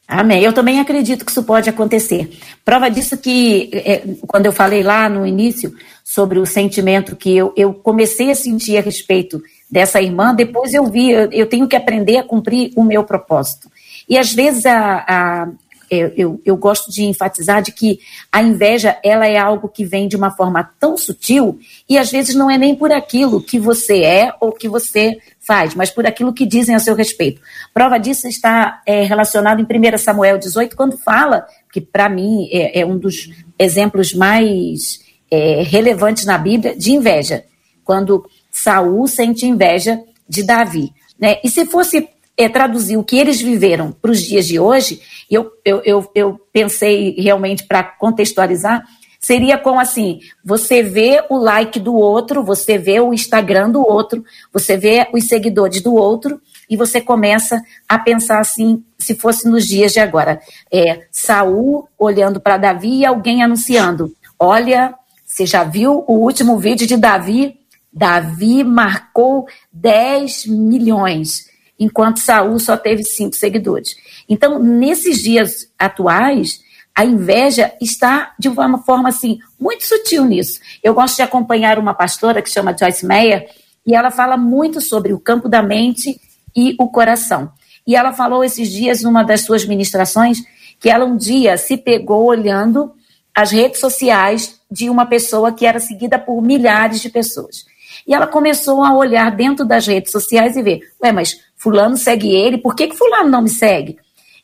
[0.07, 0.41] Amém.
[0.41, 2.31] Eu também acredito que isso pode acontecer.
[2.65, 5.71] Prova disso que, é, quando eu falei lá no início
[6.03, 9.39] sobre o sentimento que eu, eu comecei a sentir a respeito
[9.69, 13.69] dessa irmã, depois eu vi, eu, eu tenho que aprender a cumprir o meu propósito.
[14.09, 15.47] E às vezes a, a,
[15.89, 17.99] eu, eu, eu, gosto de enfatizar de que
[18.31, 22.35] a inveja ela é algo que vem de uma forma tão sutil e às vezes
[22.35, 26.33] não é nem por aquilo que você é ou que você faz, mas por aquilo
[26.33, 27.41] que dizem a seu respeito.
[27.73, 32.81] Prova disso está é, relacionado em 1 Samuel 18, quando fala, que para mim é,
[32.81, 34.99] é, um dos exemplos mais
[35.31, 37.43] é, relevantes na Bíblia, de inveja.
[37.83, 40.93] Quando Saul sente inveja de Davi.
[41.19, 41.37] Né?
[41.43, 42.07] E se fosse
[42.39, 46.39] é, traduzir o que eles viveram para os dias de hoje, eu, eu, eu, eu
[46.53, 48.81] pensei realmente para contextualizar,
[49.19, 54.23] seria como assim: você vê o like do outro, você vê o Instagram do outro,
[54.53, 59.67] você vê os seguidores do outro, e você começa a pensar assim, se fosse nos
[59.67, 60.39] dias de agora.
[60.71, 66.87] É, Saul olhando para Davi e alguém anunciando: olha, você já viu o último vídeo
[66.87, 67.59] de Davi?
[67.91, 71.48] Davi marcou 10 milhões
[71.79, 73.95] enquanto Saul só teve cinco seguidores.
[74.27, 76.59] Então, nesses dias atuais,
[76.93, 80.59] a inveja está de uma forma assim muito sutil nisso.
[80.83, 83.49] Eu gosto de acompanhar uma pastora que chama Joyce Meyer
[83.85, 86.19] e ela fala muito sobre o campo da mente
[86.55, 87.51] e o coração.
[87.87, 90.39] E ela falou esses dias numa das suas ministrações
[90.79, 92.93] que ela um dia se pegou olhando
[93.33, 97.65] as redes sociais de uma pessoa que era seguida por milhares de pessoas.
[98.05, 102.33] E ela começou a olhar dentro das redes sociais e ver, ué, mas fulano segue
[102.33, 103.97] ele, por que, que fulano não me segue?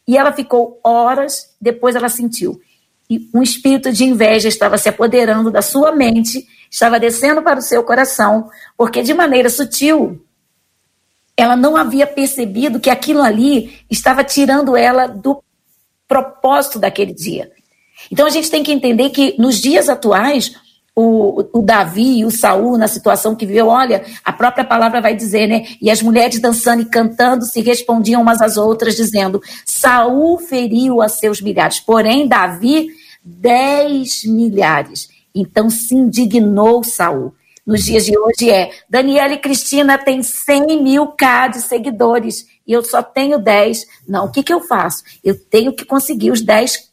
[0.08, 2.62] E ela ficou horas, depois ela sentiu.
[3.10, 7.64] E um espírito de inveja estava se apoderando da sua mente, estava descendo para o
[7.64, 10.22] seu coração, porque de maneira sutil,
[11.38, 15.42] ela não havia percebido que aquilo ali estava tirando ela do
[16.08, 17.52] propósito daquele dia.
[18.12, 20.54] Então a gente tem que entender que nos dias atuais,
[20.96, 25.14] o, o Davi e o Saul na situação que viveu, olha, a própria palavra vai
[25.14, 25.66] dizer, né?
[25.82, 31.10] E as mulheres dançando e cantando se respondiam umas às outras, dizendo: Saul feriu a
[31.10, 32.88] seus milhares, porém Davi,
[33.22, 35.10] dez milhares.
[35.34, 37.34] Então se indignou Saul.
[37.66, 42.72] Nos dias de hoje é, Daniela e Cristina têm 100 mil K de seguidores e
[42.72, 43.86] eu só tenho 10.
[44.08, 45.04] Não, o que, que eu faço?
[45.24, 46.90] Eu tenho que conseguir os 10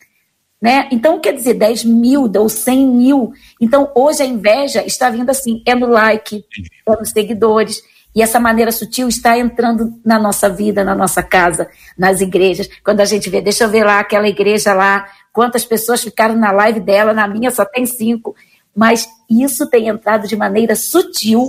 [0.63, 0.89] Né?
[0.93, 3.33] Então, quer dizer, 10 mil ou 100 mil.
[3.61, 6.45] Então, hoje a inveja está vindo assim, é no like,
[6.87, 7.83] é nos seguidores.
[8.15, 12.69] E essa maneira sutil está entrando na nossa vida, na nossa casa, nas igrejas.
[12.85, 16.53] Quando a gente vê, deixa eu ver lá aquela igreja lá, quantas pessoas ficaram na
[16.53, 18.37] live dela, na minha só tem cinco.
[18.77, 21.49] Mas isso tem entrado de maneira sutil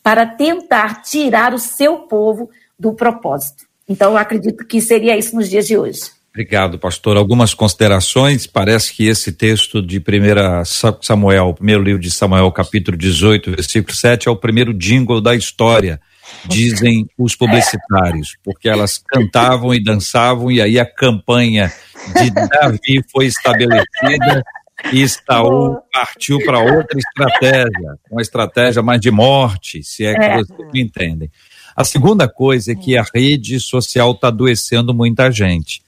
[0.00, 3.64] para tentar tirar o seu povo do propósito.
[3.88, 6.17] Então, eu acredito que seria isso nos dias de hoje.
[6.38, 7.16] Obrigado, pastor.
[7.16, 8.46] Algumas considerações.
[8.46, 10.64] Parece que esse texto de 1
[11.02, 16.00] Samuel, primeiro livro de Samuel, capítulo 18, versículo 7, é o primeiro jingle da história,
[16.44, 21.72] dizem os publicitários, porque elas cantavam e dançavam, e aí a campanha
[22.16, 24.44] de Davi foi estabelecida
[24.92, 30.36] e Saul partiu para outra estratégia, uma estratégia mais de morte, se é que é.
[30.36, 31.28] vocês me entendem.
[31.74, 35.82] A segunda coisa é que a rede social está adoecendo muita gente.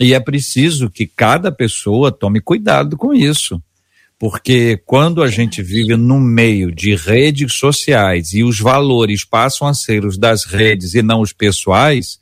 [0.00, 3.60] E é preciso que cada pessoa tome cuidado com isso.
[4.18, 9.74] Porque quando a gente vive no meio de redes sociais e os valores passam a
[9.74, 12.18] ser os das redes e não os pessoais,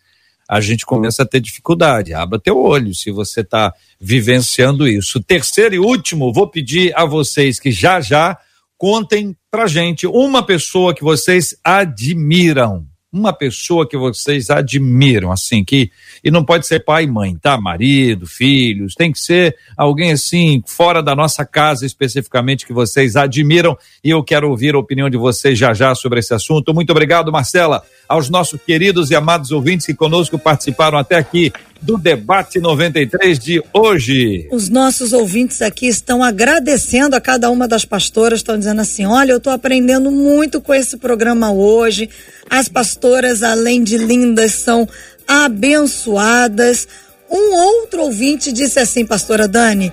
[0.49, 2.13] a gente começa a ter dificuldade.
[2.13, 5.23] Abra teu olho se você está vivenciando isso.
[5.23, 8.39] Terceiro e último, vou pedir a vocês que já já
[8.77, 15.91] contem pra gente uma pessoa que vocês admiram uma pessoa que vocês admiram, assim, que.
[16.23, 17.61] E não pode ser pai e mãe, tá?
[17.61, 23.77] Marido, filhos, tem que ser alguém assim, fora da nossa casa especificamente, que vocês admiram.
[24.03, 26.75] E eu quero ouvir a opinião de vocês já já sobre esse assunto.
[26.75, 31.99] Muito obrigado, Marcela, aos nossos queridos e amados ouvintes que conosco participaram até aqui do
[31.99, 34.49] debate 93 de hoje.
[34.51, 39.33] Os nossos ouvintes aqui estão agradecendo a cada uma das pastoras, estão dizendo assim: olha,
[39.33, 42.09] eu estou aprendendo muito com esse programa hoje.
[42.49, 44.89] As pastoras, além de lindas, são
[45.27, 46.87] abençoadas.
[47.31, 49.93] Um outro ouvinte disse assim, pastora Dani,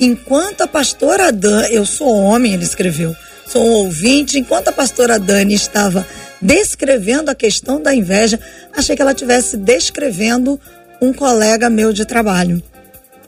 [0.00, 3.14] enquanto a pastora Dani, eu sou homem, ele escreveu,
[3.46, 6.06] sou um ouvinte, enquanto a pastora Dani estava
[6.40, 8.38] descrevendo a questão da inveja,
[8.76, 10.60] achei que ela estivesse descrevendo
[11.00, 12.62] um colega meu de trabalho.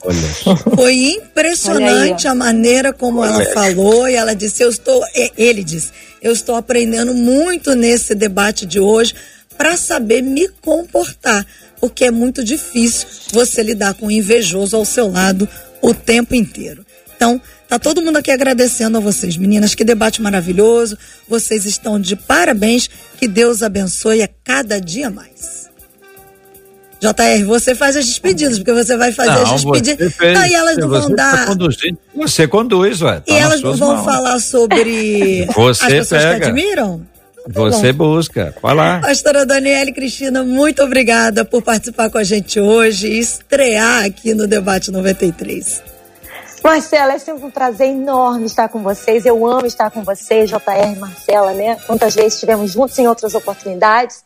[0.05, 0.57] Olha.
[0.75, 3.31] Foi impressionante a maneira como Olha.
[3.31, 5.03] ela falou e ela disse: Eu estou,
[5.37, 5.91] ele disse,
[6.21, 9.15] eu estou aprendendo muito nesse debate de hoje
[9.57, 11.47] para saber me comportar,
[11.81, 15.49] porque é muito difícil você lidar com um invejoso ao seu lado
[15.81, 16.85] o tempo inteiro.
[17.17, 19.75] Então, tá todo mundo aqui agradecendo a vocês, meninas.
[19.75, 20.99] Que debate maravilhoso.
[21.29, 22.89] Vocês estão de parabéns.
[23.19, 25.65] Que Deus abençoe a cada dia mais.
[27.01, 30.15] JR, você faz as despedidas, porque você vai fazer não, as despedidas.
[30.15, 31.47] Fez, Aí elas não vão dar.
[32.15, 33.21] Você conduz, ué.
[33.21, 34.05] Tá e elas não vão mãos.
[34.05, 36.41] falar sobre você as pessoas pega.
[36.41, 37.07] que admiram?
[37.53, 38.14] Você bom.
[38.14, 39.01] busca, vai lá.
[39.01, 44.32] Pastora Daniela e Cristina, muito obrigada por participar com a gente hoje e estrear aqui
[44.32, 45.82] no Debate 93.
[46.62, 49.26] Marcela, é sempre um prazer enorme estar com vocês.
[49.26, 51.76] Eu amo estar com vocês, JR e Marcela, né?
[51.86, 54.24] Quantas vezes estivemos juntos em outras oportunidades.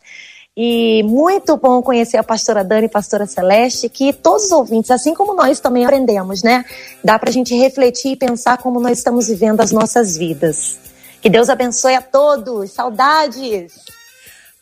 [0.55, 4.89] E muito bom conhecer a pastora Dani e a pastora Celeste, que todos os ouvintes,
[4.91, 6.63] assim como nós também aprendemos, né?
[7.03, 10.88] Dá para a gente refletir e pensar como nós estamos vivendo as nossas vidas.
[11.21, 12.71] Que Deus abençoe a todos.
[12.71, 13.73] Saudades!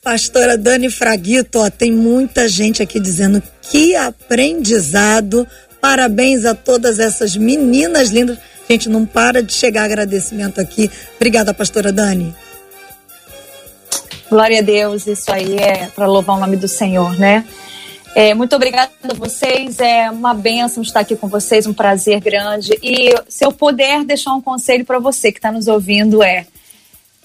[0.04, 5.46] Pastora Dani Fraguito, ó, tem muita gente aqui dizendo que aprendizado.
[5.82, 8.38] Parabéns a todas essas meninas lindas.
[8.70, 10.90] Gente, não para de chegar agradecimento aqui.
[11.16, 12.34] Obrigada, pastora Dani.
[14.30, 17.46] Glória a Deus, isso aí é para louvar o nome do Senhor, né?
[18.16, 22.78] É, muito obrigada a vocês, é uma bênção estar aqui com vocês, um prazer grande.
[22.82, 26.48] E se eu puder deixar um conselho para você que está nos ouvindo é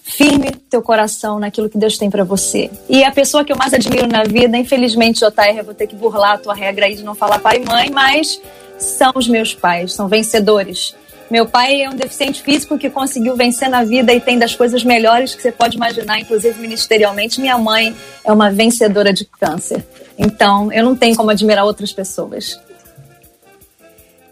[0.03, 2.69] firme teu coração naquilo que Deus tem para você.
[2.89, 5.95] E a pessoa que eu mais admiro na vida, infelizmente, JR, eu vou ter que
[5.95, 8.39] burlar a tua regra aí de não falar pai e mãe, mas
[8.77, 10.93] são os meus pais, são vencedores.
[11.33, 14.83] Meu pai é um deficiente físico que conseguiu vencer na vida e tem das coisas
[14.83, 17.41] melhores que você pode imaginar, inclusive ministerialmente.
[17.41, 19.83] Minha mãe é uma vencedora de câncer.
[20.15, 22.61] Então, eu não tenho como admirar outras pessoas.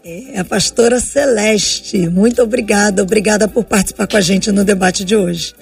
[0.04, 5.16] É, a pastora Celeste, muito obrigada, obrigada por participar com a gente no debate de
[5.16, 5.56] hoje.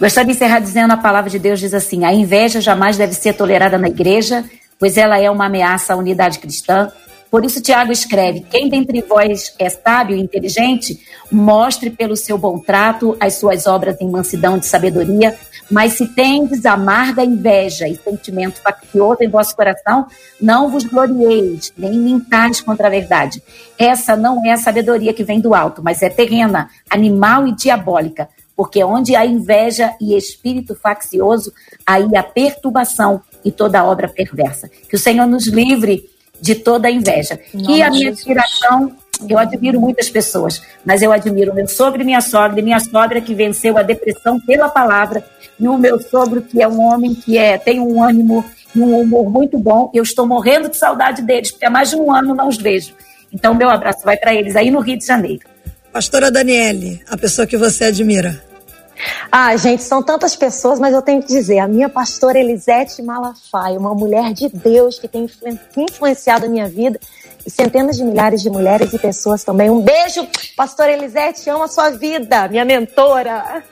[0.00, 3.32] Gostaria de encerrar dizendo a palavra de Deus diz assim: a inveja jamais deve ser
[3.32, 4.44] tolerada na igreja,
[4.78, 6.92] pois ela é uma ameaça à unidade cristã.
[7.30, 11.00] Por isso, Tiago escreve: Quem dentre vós é sábio e inteligente,
[11.30, 15.36] mostre pelo seu bom trato as suas obras em mansidão de sabedoria.
[15.70, 20.06] Mas se tendes amarga inveja e sentimento faccioso em vosso coração,
[20.40, 23.42] não vos glorieis, nem mintais contra a verdade.
[23.78, 28.30] Essa não é a sabedoria que vem do alto, mas é terrena, animal e diabólica.
[28.56, 31.52] Porque onde há inveja e espírito faccioso,
[31.86, 34.70] aí há perturbação e toda obra perversa.
[34.88, 36.08] Que o Senhor nos livre
[36.40, 37.38] de toda a inveja.
[37.54, 38.92] e a minha admiração,
[39.28, 43.20] eu admiro muitas pessoas, mas eu admiro meu sogro e minha sogra, e minha sogra
[43.20, 45.24] que venceu a depressão pela palavra,
[45.58, 49.00] e o meu sogro que é um homem que é, tem um ânimo e um
[49.00, 49.90] humor muito bom.
[49.92, 52.94] Eu estou morrendo de saudade deles, porque há mais de um ano não os vejo.
[53.32, 55.40] Então, meu abraço vai para eles aí no Rio de Janeiro.
[55.92, 58.47] Pastora Daniele, a pessoa que você admira.
[59.30, 63.78] Ah, gente, são tantas pessoas, mas eu tenho que dizer, a minha pastora Elisete Malafaia,
[63.78, 65.28] uma mulher de Deus que tem
[65.76, 66.98] influenciado a minha vida
[67.46, 69.70] e centenas de milhares de mulheres e pessoas também.
[69.70, 70.26] Um beijo,
[70.56, 73.62] pastora Elisete, amo a sua vida, minha mentora.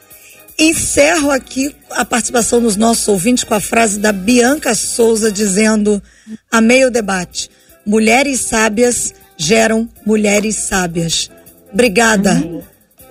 [0.59, 6.03] Encerro aqui a participação dos nossos ouvintes com a frase da Bianca Souza dizendo:
[6.51, 7.51] Amei o debate.
[7.85, 11.31] Mulheres sábias geram mulheres sábias.
[11.71, 12.63] Obrigada uhum.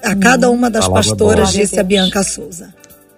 [0.05, 1.61] A cada uma das Palavra pastoras, boa.
[1.61, 2.73] disse a Bianca Souza.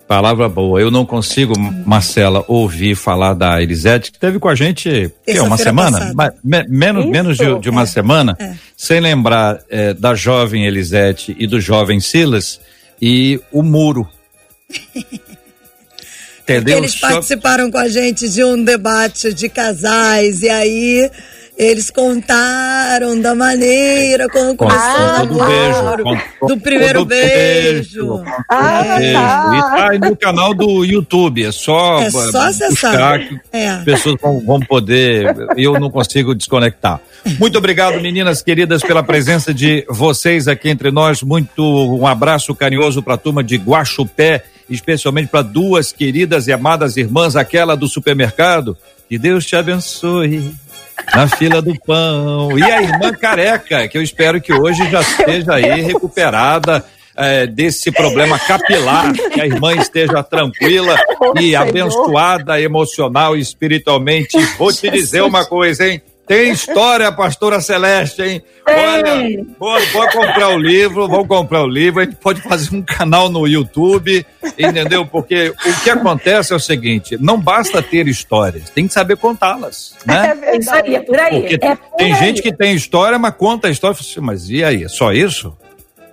[0.07, 0.79] Palavra boa.
[0.79, 1.53] Eu não consigo,
[1.85, 6.31] Marcela, ouvir falar da Elisete, que teve com a gente que é uma semana, mas,
[6.41, 7.85] me, menos, menos de, de uma é.
[7.85, 8.53] semana, é.
[8.75, 12.61] sem lembrar é, da jovem Elisete e do jovem Silas
[13.01, 14.07] e o muro.
[16.43, 16.77] Entendeu?
[16.77, 21.11] Eles participaram com a gente de um debate de casais e aí
[21.57, 28.15] eles contaram da maneira como começou ah, do beijo, do primeiro beijo.
[28.15, 28.23] beijo.
[28.47, 29.13] Ah, beijo.
[29.13, 29.51] Tá.
[29.55, 33.19] E tá aí no canal do YouTube, é só, é só acessar.
[33.51, 33.69] É.
[33.69, 37.01] As pessoas vão, vão poder, eu não consigo desconectar.
[37.39, 41.23] Muito obrigado, meninas queridas, pela presença de vocês aqui entre nós.
[41.23, 46.97] Muito um abraço carinhoso para a turma de Guaxupé, especialmente para duas queridas e amadas
[46.97, 48.77] irmãs, aquela do supermercado.
[49.09, 50.53] Que Deus te abençoe
[51.13, 52.57] na fila do pão.
[52.57, 56.83] E a irmã careca, que eu espero que hoje já esteja aí recuperada.
[57.19, 60.95] É, desse problema capilar, que a irmã esteja tranquila
[61.41, 64.37] e abençoada emocional e espiritualmente.
[64.55, 65.99] Vou te dizer uma coisa, hein?
[66.27, 68.43] Tem história, pastora Celeste, hein?
[68.67, 72.81] Olha, pode, pode comprar o livro, vamos comprar o livro, a gente pode fazer um
[72.81, 74.25] canal no YouTube,
[74.59, 75.05] entendeu?
[75.05, 79.95] Porque o que acontece é o seguinte, não basta ter histórias, tem que saber contá-las,
[80.05, 80.37] né?
[80.43, 81.45] É isso aí, é por aí.
[81.45, 82.19] É por tem aí.
[82.19, 85.57] gente que tem história, mas conta a história, assim, mas e aí, é só isso?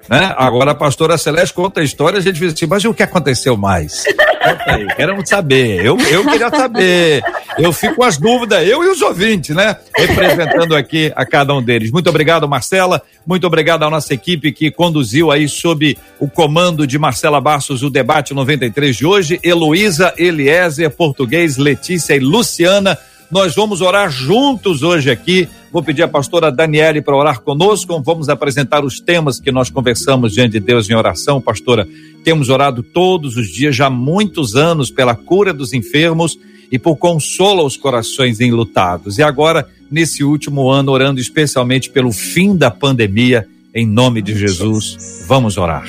[0.09, 0.35] Né?
[0.37, 3.57] Agora a pastora Celeste conta a história, a gente diz assim, mas o que aconteceu
[3.57, 4.05] mais?
[4.05, 5.85] Conta aí, queremos saber.
[5.85, 7.23] Eu, eu queria saber.
[7.57, 9.77] Eu fico com as dúvidas, eu e os ouvintes, né?
[9.97, 11.91] Representando aqui a cada um deles.
[11.91, 13.01] Muito obrigado, Marcela.
[13.27, 17.89] Muito obrigado à nossa equipe que conduziu aí sob o comando de Marcela Bastos o
[17.89, 19.41] debate 93 de hoje.
[19.43, 22.99] Heloísa, Eliezer, Português, Letícia e Luciana.
[23.31, 28.01] Nós vamos orar juntos hoje aqui Vou pedir à pastora Daniele para orar conosco.
[28.01, 31.41] Vamos apresentar os temas que nós conversamos diante de Deus em oração.
[31.41, 31.85] Pastora,
[32.23, 36.39] temos orado todos os dias, já há muitos anos, pela cura dos enfermos
[36.71, 39.19] e por consolo aos corações enlutados.
[39.19, 43.45] E agora, nesse último ano, orando especialmente pelo fim da pandemia,
[43.75, 45.89] em nome de Jesus, vamos orar.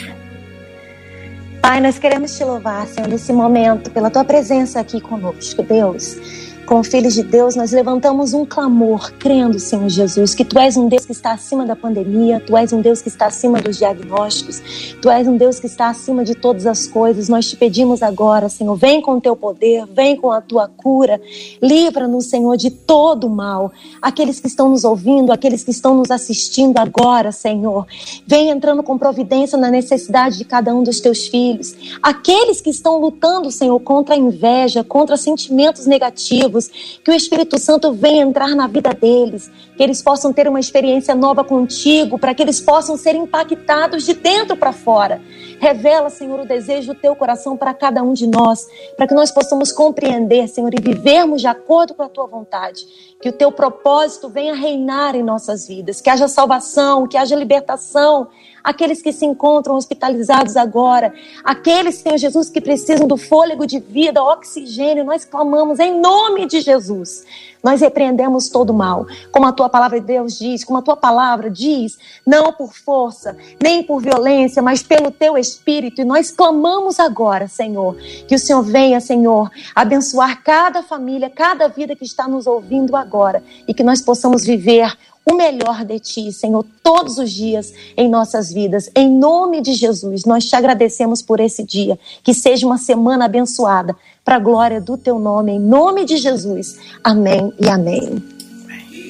[1.61, 6.44] Pai, nós queremos te louvar, Senhor, nesse momento, pela tua presença aqui conosco, Deus.
[6.65, 10.87] Como filhos de Deus, nós levantamos um clamor, crendo, Senhor Jesus, que Tu és um
[10.87, 14.95] Deus que está acima da pandemia, Tu és um Deus que está acima dos diagnósticos,
[14.99, 17.29] Tu és um Deus que está acima de todas as coisas.
[17.29, 21.21] Nós te pedimos agora, Senhor, vem com o Teu poder, vem com a Tua cura,
[21.61, 23.71] livra-nos, Senhor, de todo mal.
[24.01, 27.85] Aqueles que estão nos ouvindo, aqueles que estão nos assistindo agora, Senhor,
[28.25, 31.75] vem entrando com providência na necessidade de cada um dos Teus filhos.
[32.01, 36.54] Aqueles que estão lutando, Senhor, contra a inveja, contra sentimentos negativos,
[37.03, 41.13] que o Espírito Santo venha entrar na vida deles, que eles possam ter uma experiência
[41.13, 45.21] nova contigo, para que eles possam ser impactados de dentro para fora.
[45.59, 49.31] Revela, Senhor, o desejo do teu coração para cada um de nós, para que nós
[49.31, 52.85] possamos compreender, Senhor, e vivermos de acordo com a tua vontade.
[53.21, 58.27] Que o teu propósito venha reinar em nossas vidas, que haja salvação, que haja libertação,
[58.65, 61.13] aqueles que se encontram hospitalizados agora,
[61.43, 66.61] aqueles, Senhor Jesus, que precisam do fôlego de vida, oxigênio, nós clamamos em nome de
[66.61, 67.23] Jesus.
[67.63, 71.49] Nós repreendemos todo mal, como a tua palavra de Deus diz, como a tua palavra
[71.49, 76.01] diz, não por força, nem por violência, mas pelo teu espírito.
[76.01, 77.95] E nós clamamos agora, Senhor,
[78.27, 83.43] que o Senhor venha, Senhor, abençoar cada família, cada vida que está nos ouvindo agora
[83.67, 84.95] e que nós possamos viver
[85.25, 88.89] o melhor de ti, Senhor, todos os dias em nossas vidas.
[88.95, 91.97] Em nome de Jesus, nós te agradecemos por esse dia.
[92.23, 96.77] Que seja uma semana abençoada, para a glória do teu nome, em nome de Jesus.
[97.03, 98.23] Amém e amém.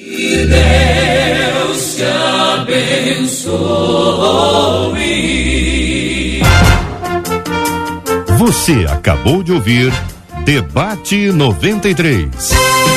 [0.02, 2.04] Que Deus te
[2.60, 3.56] abençoe.
[8.38, 9.92] Você acabou de ouvir
[10.44, 12.95] Debate 93.